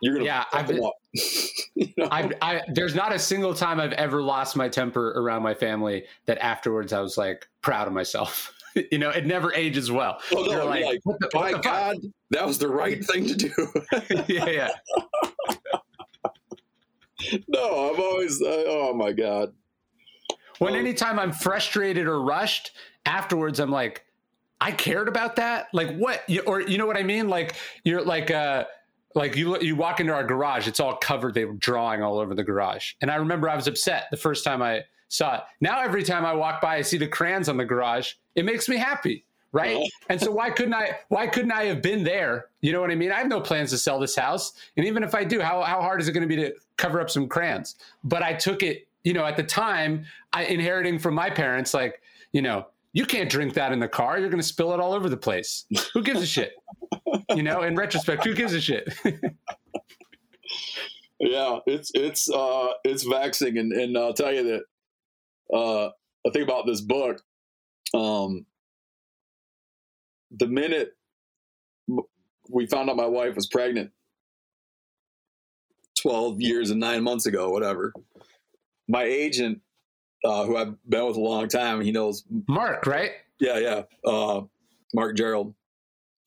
you're 0.03 0.15
gonna 0.15 0.25
yeah, 0.25 0.43
I've 0.51 0.67
been, 0.67 0.83
you 1.75 1.93
know? 1.95 2.09
I, 2.11 2.29
I, 2.41 2.61
there's 2.67 2.93
not 2.93 3.13
a 3.13 3.19
single 3.19 3.53
time 3.53 3.79
I've 3.79 3.93
ever 3.93 4.21
lost 4.21 4.57
my 4.57 4.67
temper 4.67 5.11
around 5.11 5.43
my 5.43 5.53
family 5.53 6.03
that 6.25 6.37
afterwards 6.39 6.91
I 6.91 6.99
was 6.99 7.17
like 7.17 7.47
proud 7.61 7.87
of 7.87 7.93
myself. 7.93 8.53
you 8.91 8.97
know, 8.97 9.11
it 9.11 9.25
never 9.25 9.53
ages 9.53 9.89
well. 9.89 10.19
Oh, 10.35 10.43
no, 10.43 10.65
like, 10.65 10.83
like 10.83 10.99
what 11.05 11.19
the, 11.21 11.29
what 11.31 11.53
my 11.53 11.61
God, 11.61 11.97
that 12.31 12.45
was 12.45 12.57
the 12.57 12.67
right 12.67 13.01
thing 13.11 13.27
to 13.27 13.35
do. 13.35 13.73
yeah, 14.27 14.49
yeah. 14.49 14.69
no, 17.47 17.93
I'm 17.93 18.01
always, 18.01 18.41
uh, 18.41 18.63
oh 18.67 18.93
my 18.93 19.13
God. 19.13 19.53
When 20.59 20.73
um, 20.73 20.79
anytime 20.81 21.17
I'm 21.17 21.31
frustrated 21.31 22.07
or 22.07 22.21
rushed, 22.21 22.71
afterwards 23.05 23.61
I'm 23.61 23.71
like, 23.71 24.03
I 24.59 24.71
cared 24.71 25.07
about 25.07 25.37
that. 25.37 25.67
Like 25.71 25.95
what? 25.95 26.23
Or 26.45 26.59
you 26.59 26.77
know 26.77 26.87
what 26.87 26.97
I 26.97 27.03
mean? 27.03 27.29
Like 27.29 27.55
you're 27.85 28.03
like, 28.03 28.31
uh, 28.31 28.65
like 29.15 29.35
you 29.35 29.59
you 29.59 29.75
walk 29.75 29.99
into 29.99 30.13
our 30.13 30.23
garage, 30.23 30.67
it's 30.67 30.79
all 30.79 30.95
covered. 30.97 31.33
They 31.33 31.45
were 31.45 31.53
drawing 31.53 32.01
all 32.01 32.19
over 32.19 32.33
the 32.33 32.43
garage, 32.43 32.93
and 33.01 33.11
I 33.11 33.15
remember 33.15 33.49
I 33.49 33.55
was 33.55 33.67
upset 33.67 34.07
the 34.11 34.17
first 34.17 34.43
time 34.43 34.61
I 34.61 34.83
saw 35.09 35.35
it. 35.35 35.41
Now 35.61 35.81
every 35.81 36.03
time 36.03 36.25
I 36.25 36.33
walk 36.33 36.61
by, 36.61 36.77
I 36.77 36.81
see 36.81 36.97
the 36.97 37.07
crayons 37.07 37.49
on 37.49 37.57
the 37.57 37.65
garage. 37.65 38.13
It 38.35 38.45
makes 38.45 38.67
me 38.67 38.77
happy, 38.77 39.25
right? 39.51 39.87
and 40.09 40.19
so 40.19 40.31
why 40.31 40.49
couldn't 40.49 40.73
I? 40.73 40.97
Why 41.09 41.27
couldn't 41.27 41.51
I 41.51 41.65
have 41.65 41.81
been 41.81 42.03
there? 42.03 42.47
You 42.61 42.71
know 42.71 42.81
what 42.81 42.91
I 42.91 42.95
mean? 42.95 43.11
I 43.11 43.15
have 43.15 43.27
no 43.27 43.41
plans 43.41 43.69
to 43.71 43.77
sell 43.77 43.99
this 43.99 44.15
house, 44.15 44.53
and 44.77 44.85
even 44.85 45.03
if 45.03 45.13
I 45.15 45.23
do, 45.23 45.41
how 45.41 45.61
how 45.61 45.81
hard 45.81 46.01
is 46.01 46.07
it 46.07 46.13
going 46.13 46.27
to 46.27 46.35
be 46.35 46.41
to 46.41 46.53
cover 46.77 46.99
up 46.99 47.09
some 47.09 47.27
crayons? 47.27 47.75
But 48.03 48.23
I 48.23 48.33
took 48.33 48.63
it. 48.63 48.87
You 49.03 49.11
know, 49.11 49.25
at 49.25 49.35
the 49.35 49.43
time, 49.43 50.05
I 50.31 50.45
inheriting 50.45 50.97
from 50.97 51.13
my 51.13 51.29
parents, 51.29 51.73
like 51.73 52.01
you 52.31 52.41
know, 52.41 52.67
you 52.93 53.05
can't 53.05 53.29
drink 53.29 53.55
that 53.55 53.71
in 53.71 53.79
the 53.79 53.87
car. 53.87 54.19
You're 54.19 54.29
going 54.29 54.41
to 54.41 54.47
spill 54.47 54.73
it 54.73 54.79
all 54.79 54.93
over 54.93 55.09
the 55.09 55.17
place. 55.17 55.65
Who 55.93 56.03
gives 56.03 56.21
a 56.21 56.27
shit? 56.27 56.53
you 57.35 57.41
know, 57.43 57.63
in 57.63 57.75
retrospect, 57.75 58.23
who 58.23 58.35
gives 58.35 58.53
a 58.53 58.61
shit? 58.61 58.87
yeah, 61.19 61.57
it's 61.65 61.91
it's 61.93 62.29
uh 62.29 62.67
it's 62.83 63.03
vexing, 63.03 63.57
and 63.57 63.73
and 63.73 63.97
I'll 63.97 64.13
tell 64.13 64.31
you 64.31 64.43
that 64.43 64.63
uh 65.55 65.87
I 66.25 66.31
think 66.31 66.47
about 66.47 66.65
this 66.65 66.81
book. 66.81 67.21
Um, 67.93 68.45
the 70.31 70.47
minute 70.47 70.95
we 72.49 72.65
found 72.67 72.89
out 72.89 72.95
my 72.95 73.05
wife 73.05 73.35
was 73.35 73.47
pregnant, 73.47 73.91
twelve 75.99 76.41
years 76.41 76.69
and 76.69 76.79
nine 76.79 77.03
months 77.03 77.25
ago, 77.25 77.49
whatever, 77.49 77.93
my 78.87 79.03
agent, 79.03 79.61
uh, 80.23 80.45
who 80.45 80.57
I've 80.57 80.75
been 80.87 81.05
with 81.05 81.17
a 81.17 81.21
long 81.21 81.47
time, 81.47 81.81
he 81.81 81.91
knows 81.91 82.23
Marc, 82.47 82.85
right? 82.85 83.11
Yeah, 83.39 83.59
yeah, 83.59 83.83
uh, 84.05 84.41
Marc 84.93 85.17
Gerald 85.17 85.53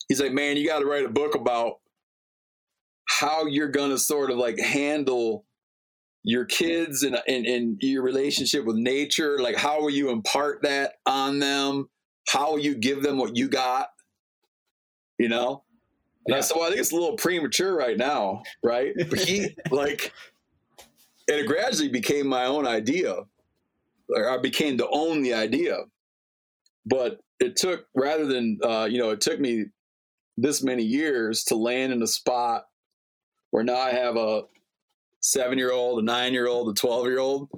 he's 0.09 0.21
like, 0.21 0.33
man, 0.33 0.57
you 0.57 0.67
got 0.67 0.81
to 0.81 0.87
write 0.87 1.05
a 1.05 1.11
book 1.11 1.35
about 1.35 1.81
how 3.09 3.47
you're 3.47 3.71
going 3.71 3.91
to 3.91 3.99
sort 3.99 4.31
of 4.31 4.39
like 4.39 4.59
handle 4.59 5.45
your 6.25 6.45
kids 6.45 7.03
and, 7.03 7.17
and, 7.29 7.47
and 7.47 7.77
your 7.81 8.03
relationship 8.03 8.65
with 8.65 8.77
nature. 8.77 9.39
Like, 9.39 9.57
how 9.57 9.81
will 9.81 9.91
you 9.91 10.11
impart 10.11 10.63
that 10.63 10.95
on 11.07 11.39
them? 11.39 11.89
How 12.29 12.53
will 12.53 12.59
you 12.59 12.75
give 12.75 13.03
them 13.03 13.19
what 13.19 13.37
you 13.37 13.49
got? 13.49 13.89
You 15.19 15.29
know? 15.29 15.63
Yeah. 16.27 16.41
So 16.41 16.63
I 16.63 16.69
think 16.69 16.81
it's 16.81 16.91
a 16.91 16.97
little 16.97 17.17
premature 17.17 17.77
right 17.77 17.97
now, 17.97 18.43
right? 18.65 18.93
But 19.09 19.21
he 19.21 19.55
like, 19.71 20.13
and 21.29 21.39
it 21.39 21.47
gradually 21.47 21.89
became 21.89 22.27
my 22.27 22.47
own 22.47 22.67
idea. 22.67 23.15
I 24.15 24.39
became 24.39 24.79
to 24.79 24.89
own 24.91 25.23
the 25.23 25.35
idea. 25.35 25.79
But 26.85 27.19
it 27.41 27.57
took 27.57 27.87
rather 27.95 28.27
than 28.27 28.59
uh, 28.63 28.89
you 28.91 28.99
know, 28.99 29.11
it 29.11 29.21
took 29.21 29.41
me 29.41 29.67
this 30.37 30.63
many 30.63 30.83
years 30.83 31.45
to 31.45 31.57
land 31.57 31.93
in 31.93 32.03
a 32.03 32.07
spot 32.07 32.65
where 33.51 33.65
now 33.65 33.77
I 33.77 33.91
have 33.91 34.17
a 34.17 34.43
seven 35.21 35.59
year 35.59 35.73
old, 35.73 35.99
a 35.99 36.03
nine 36.03 36.33
year 36.33 36.47
old, 36.47 36.69
a 36.69 36.75
12 36.75 37.07
year 37.07 37.19
old. 37.19 37.49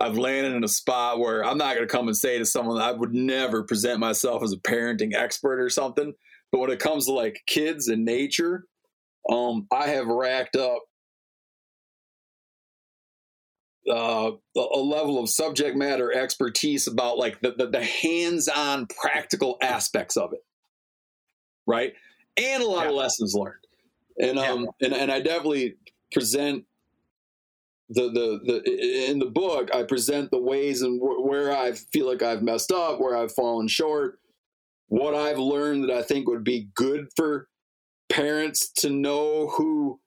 I've 0.00 0.18
landed 0.18 0.54
in 0.54 0.64
a 0.64 0.68
spot 0.68 1.20
where 1.20 1.44
I'm 1.44 1.58
not 1.58 1.76
going 1.76 1.86
to 1.86 1.92
come 1.92 2.08
and 2.08 2.16
say 2.16 2.38
to 2.38 2.44
someone 2.44 2.80
I 2.80 2.90
would 2.90 3.14
never 3.14 3.62
present 3.62 4.00
myself 4.00 4.42
as 4.42 4.52
a 4.52 4.56
parenting 4.56 5.14
expert 5.14 5.60
or 5.60 5.70
something. 5.70 6.12
But 6.50 6.60
when 6.60 6.70
it 6.70 6.80
comes 6.80 7.06
to 7.06 7.12
like 7.12 7.42
kids 7.46 7.88
and 7.88 8.04
nature, 8.04 8.66
um, 9.30 9.66
I 9.72 9.88
have 9.88 10.06
racked 10.06 10.56
up 10.56 10.82
uh, 13.90 14.30
a 14.56 14.78
level 14.78 15.18
of 15.18 15.28
subject 15.28 15.76
matter 15.76 16.12
expertise 16.12 16.86
about 16.86 17.18
like 17.18 17.40
the, 17.40 17.54
the, 17.56 17.68
the 17.68 17.84
hands-on 17.84 18.86
practical 18.86 19.58
aspects 19.62 20.16
of 20.16 20.32
it 20.32 20.44
right? 21.66 21.94
And 22.36 22.62
a 22.62 22.66
lot 22.66 22.84
yeah. 22.84 22.90
of 22.90 22.94
lessons 22.94 23.34
learned. 23.34 23.54
And 24.18 24.38
um 24.38 24.68
yeah. 24.80 24.86
and, 24.86 24.94
and 24.94 25.12
I 25.12 25.20
definitely 25.20 25.76
present 26.12 26.64
the 27.88 28.10
the 28.10 28.40
the 28.44 29.10
in 29.10 29.18
the 29.18 29.26
book 29.26 29.74
I 29.74 29.82
present 29.82 30.30
the 30.30 30.40
ways 30.40 30.82
and 30.82 31.00
where 31.00 31.52
I 31.52 31.72
feel 31.72 32.08
like 32.08 32.22
I've 32.22 32.42
messed 32.42 32.72
up, 32.72 33.00
where 33.00 33.16
I've 33.16 33.32
fallen 33.32 33.68
short, 33.68 34.18
what 34.88 35.14
I've 35.14 35.38
learned 35.38 35.84
that 35.84 35.90
I 35.90 36.02
think 36.02 36.28
would 36.28 36.44
be 36.44 36.68
good 36.74 37.08
for 37.16 37.48
parents 38.08 38.70
to 38.78 38.90
know 38.90 39.48
who 39.48 40.00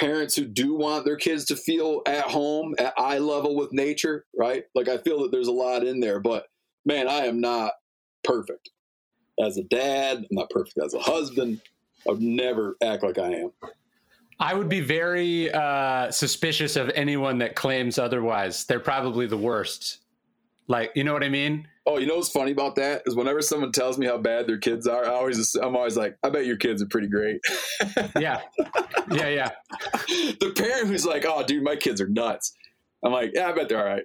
parents 0.00 0.34
who 0.34 0.46
do 0.46 0.74
want 0.74 1.04
their 1.04 1.16
kids 1.16 1.44
to 1.44 1.56
feel 1.56 2.00
at 2.06 2.24
home 2.24 2.74
at 2.78 2.94
eye 2.96 3.18
level 3.18 3.54
with 3.54 3.70
nature, 3.72 4.24
right? 4.34 4.64
Like 4.74 4.88
I 4.88 4.96
feel 4.96 5.22
that 5.22 5.30
there's 5.30 5.48
a 5.48 5.52
lot 5.52 5.84
in 5.84 6.00
there, 6.00 6.20
but 6.20 6.46
man, 6.86 7.06
I 7.06 7.26
am 7.26 7.40
not 7.40 7.74
perfect 8.24 8.70
as 9.38 9.58
a 9.58 9.62
dad. 9.64 10.18
I'm 10.18 10.26
not 10.30 10.48
perfect 10.48 10.78
as 10.78 10.94
a 10.94 11.00
husband. 11.00 11.60
I 12.08 12.12
would 12.12 12.22
never 12.22 12.76
act 12.82 13.02
like 13.02 13.18
I 13.18 13.34
am. 13.34 13.52
I 14.38 14.54
would 14.54 14.70
be 14.70 14.80
very 14.80 15.52
uh, 15.52 16.10
suspicious 16.10 16.76
of 16.76 16.88
anyone 16.94 17.38
that 17.38 17.54
claims 17.54 17.98
otherwise. 17.98 18.64
They're 18.64 18.80
probably 18.80 19.26
the 19.26 19.36
worst. 19.36 19.98
Like, 20.66 20.92
you 20.94 21.04
know 21.04 21.12
what 21.12 21.22
I 21.22 21.28
mean? 21.28 21.68
Oh, 21.86 21.98
you 21.98 22.06
know 22.06 22.16
what's 22.16 22.28
funny 22.28 22.52
about 22.52 22.76
that 22.76 23.02
is 23.06 23.16
whenever 23.16 23.40
someone 23.40 23.72
tells 23.72 23.98
me 23.98 24.06
how 24.06 24.18
bad 24.18 24.46
their 24.46 24.58
kids 24.58 24.86
are, 24.86 25.04
I 25.04 25.08
always 25.08 25.54
I'm 25.54 25.74
always 25.74 25.96
like, 25.96 26.16
I 26.22 26.28
bet 26.28 26.46
your 26.46 26.56
kids 26.56 26.82
are 26.82 26.86
pretty 26.86 27.08
great. 27.08 27.40
yeah, 28.18 28.40
yeah, 29.10 29.28
yeah. 29.28 29.50
the 30.08 30.52
parent 30.54 30.88
who's 30.88 31.06
like, 31.06 31.24
oh, 31.26 31.42
dude, 31.44 31.62
my 31.62 31.76
kids 31.76 32.00
are 32.00 32.08
nuts. 32.08 32.54
I'm 33.02 33.12
like, 33.12 33.32
yeah, 33.34 33.48
I 33.48 33.52
bet 33.52 33.70
they're 33.70 33.78
all 33.78 33.94
right. 33.94 34.04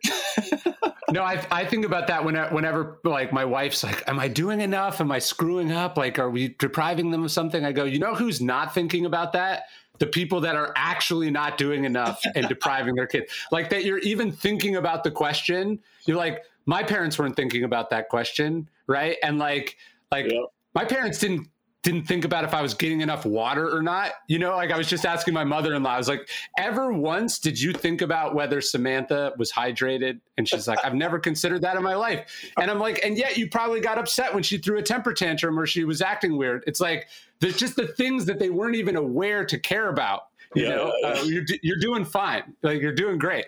no, 1.11 1.21
I, 1.21 1.45
I 1.51 1.65
think 1.65 1.85
about 1.85 2.07
that 2.07 2.23
whenever, 2.23 2.55
whenever 2.55 2.99
like 3.03 3.33
my 3.33 3.43
wife's 3.43 3.83
like, 3.83 4.07
am 4.07 4.19
I 4.19 4.29
doing 4.29 4.61
enough? 4.61 5.01
Am 5.01 5.11
I 5.11 5.19
screwing 5.19 5.73
up? 5.73 5.97
Like, 5.97 6.17
are 6.17 6.29
we 6.29 6.55
depriving 6.59 7.11
them 7.11 7.25
of 7.25 7.31
something? 7.31 7.65
I 7.65 7.73
go, 7.73 7.83
you 7.83 7.99
know 7.99 8.15
who's 8.15 8.39
not 8.39 8.73
thinking 8.73 9.05
about 9.05 9.33
that? 9.33 9.65
the 9.99 10.05
people 10.05 10.41
that 10.41 10.55
are 10.55 10.73
actually 10.75 11.31
not 11.31 11.57
doing 11.57 11.85
enough 11.85 12.21
and 12.35 12.47
depriving 12.49 12.95
their 12.95 13.07
kids. 13.07 13.31
Like 13.51 13.69
that 13.69 13.85
you're 13.85 13.99
even 13.99 14.31
thinking 14.31 14.75
about 14.75 15.03
the 15.03 15.11
question. 15.11 15.79
You're 16.05 16.17
like, 16.17 16.43
my 16.65 16.83
parents 16.83 17.17
weren't 17.19 17.35
thinking 17.35 17.63
about 17.63 17.89
that 17.91 18.09
question, 18.09 18.69
right? 18.87 19.17
And 19.23 19.37
like, 19.37 19.77
like 20.11 20.31
yep. 20.31 20.45
my 20.73 20.85
parents 20.85 21.19
didn't 21.19 21.47
didn't 21.85 22.07
think 22.07 22.25
about 22.25 22.43
if 22.43 22.53
I 22.55 22.63
was 22.63 22.73
getting 22.73 23.01
enough 23.01 23.27
water 23.27 23.69
or 23.69 23.83
not. 23.83 24.13
You 24.27 24.39
know, 24.39 24.55
like 24.55 24.71
I 24.71 24.77
was 24.77 24.87
just 24.87 25.05
asking 25.05 25.35
my 25.35 25.43
mother-in-law. 25.43 25.93
I 25.93 25.97
was 25.99 26.07
like, 26.07 26.27
"Ever 26.57 26.91
once 26.91 27.37
did 27.37 27.61
you 27.61 27.73
think 27.73 28.01
about 28.01 28.33
whether 28.33 28.59
Samantha 28.59 29.33
was 29.37 29.51
hydrated?" 29.51 30.19
And 30.35 30.49
she's 30.49 30.67
like, 30.67 30.79
"I've 30.83 30.95
never 30.95 31.19
considered 31.19 31.61
that 31.61 31.77
in 31.77 31.83
my 31.83 31.93
life." 31.93 32.51
And 32.57 32.71
I'm 32.71 32.79
like, 32.79 32.99
"And 33.05 33.15
yet 33.17 33.37
you 33.37 33.47
probably 33.47 33.81
got 33.81 33.99
upset 33.99 34.33
when 34.33 34.41
she 34.41 34.57
threw 34.57 34.79
a 34.79 34.81
temper 34.81 35.13
tantrum 35.13 35.59
or 35.59 35.67
she 35.67 35.83
was 35.83 36.01
acting 36.01 36.37
weird." 36.37 36.63
It's 36.65 36.79
like 36.81 37.07
there's 37.39 37.57
just 37.57 37.75
the 37.75 37.87
things 37.87 38.25
that 38.25 38.39
they 38.39 38.49
weren't 38.49 38.75
even 38.75 38.95
aware 38.95 39.45
to 39.45 39.59
care 39.59 39.89
about. 39.89 40.23
You 40.55 40.63
yeah, 40.63 40.75
know, 40.75 40.93
yeah. 41.01 41.07
Uh, 41.07 41.23
you're 41.23 41.45
you're 41.61 41.79
doing 41.79 42.03
fine. 42.03 42.55
Like 42.63 42.81
you're 42.81 42.95
doing 42.95 43.19
great. 43.19 43.45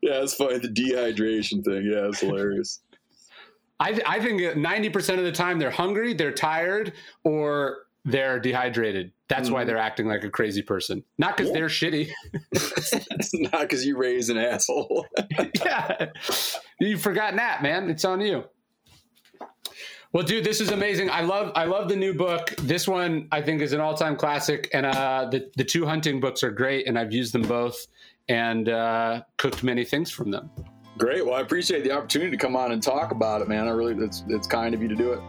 Yeah, 0.00 0.22
it's 0.22 0.34
funny. 0.34 0.58
The 0.58 0.68
dehydration 0.68 1.64
thing. 1.64 1.84
Yeah, 1.84 2.08
it's 2.08 2.20
hilarious. 2.20 2.80
I, 3.80 4.00
I 4.06 4.20
think 4.20 4.40
90% 4.40 5.18
of 5.18 5.24
the 5.24 5.32
time 5.32 5.58
they're 5.58 5.70
hungry, 5.70 6.12
they're 6.12 6.32
tired, 6.32 6.92
or 7.24 7.78
they're 8.04 8.40
dehydrated. 8.40 9.12
That's 9.28 9.48
mm. 9.48 9.52
why 9.52 9.64
they're 9.64 9.78
acting 9.78 10.08
like 10.08 10.24
a 10.24 10.30
crazy 10.30 10.62
person. 10.62 11.04
Not 11.18 11.36
because 11.36 11.50
yeah. 11.50 11.58
they're 11.58 11.68
shitty. 11.68 12.10
it's 12.52 13.34
not 13.34 13.62
because 13.62 13.84
you 13.84 13.96
raised 13.96 14.30
an 14.30 14.38
asshole. 14.38 15.06
yeah. 15.64 16.06
You 16.80 16.96
forgot 16.96 17.36
that, 17.36 17.62
man. 17.62 17.90
It's 17.90 18.04
on 18.04 18.20
you. 18.20 18.44
Well, 20.12 20.24
dude, 20.24 20.42
this 20.42 20.62
is 20.62 20.70
amazing. 20.70 21.10
I 21.10 21.20
love 21.20 21.52
I 21.54 21.64
love 21.64 21.90
the 21.90 21.96
new 21.96 22.14
book. 22.14 22.54
This 22.62 22.88
one 22.88 23.28
I 23.30 23.42
think 23.42 23.60
is 23.60 23.74
an 23.74 23.80
all-time 23.80 24.16
classic. 24.16 24.70
And 24.72 24.86
uh 24.86 25.28
the, 25.30 25.50
the 25.56 25.64
two 25.64 25.84
hunting 25.84 26.18
books 26.18 26.42
are 26.42 26.50
great, 26.50 26.86
and 26.86 26.98
I've 26.98 27.12
used 27.12 27.34
them 27.34 27.42
both 27.42 27.86
and 28.28 28.68
uh 28.68 29.22
cooked 29.36 29.62
many 29.62 29.84
things 29.84 30.10
from 30.10 30.30
them. 30.30 30.50
Great. 30.98 31.24
Well, 31.24 31.36
I 31.36 31.40
appreciate 31.40 31.84
the 31.84 31.92
opportunity 31.92 32.32
to 32.32 32.36
come 32.36 32.56
on 32.56 32.72
and 32.72 32.82
talk 32.82 33.12
about 33.12 33.40
it, 33.40 33.48
man. 33.48 33.68
I 33.68 33.70
really, 33.70 33.94
it's, 34.04 34.24
it's 34.28 34.48
kind 34.48 34.74
of 34.74 34.82
you 34.82 34.88
to 34.88 34.96
do 34.96 35.12
it. 35.12 35.20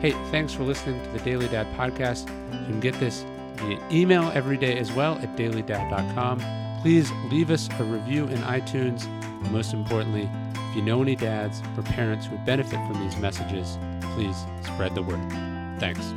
Hey, 0.00 0.12
thanks 0.30 0.52
for 0.52 0.62
listening 0.62 1.02
to 1.02 1.10
the 1.10 1.18
Daily 1.20 1.48
Dad 1.48 1.66
podcast. 1.76 2.28
You 2.52 2.66
can 2.66 2.80
get 2.80 2.94
this 3.00 3.24
via 3.56 3.80
email 3.90 4.30
every 4.34 4.56
day 4.56 4.78
as 4.78 4.92
well 4.92 5.16
at 5.18 5.36
dailydad.com. 5.36 6.42
Please 6.80 7.10
leave 7.30 7.50
us 7.50 7.68
a 7.78 7.84
review 7.84 8.24
in 8.26 8.38
iTunes. 8.42 9.06
And 9.06 9.52
most 9.52 9.74
importantly, 9.74 10.28
if 10.54 10.76
you 10.76 10.82
know 10.82 11.02
any 11.02 11.16
dads 11.16 11.60
or 11.76 11.82
parents 11.82 12.26
who 12.26 12.36
would 12.36 12.44
benefit 12.44 12.78
from 12.86 13.00
these 13.00 13.16
messages, 13.18 13.78
please 14.14 14.36
spread 14.64 14.94
the 14.94 15.02
word. 15.02 15.20
Thanks. 15.78 16.12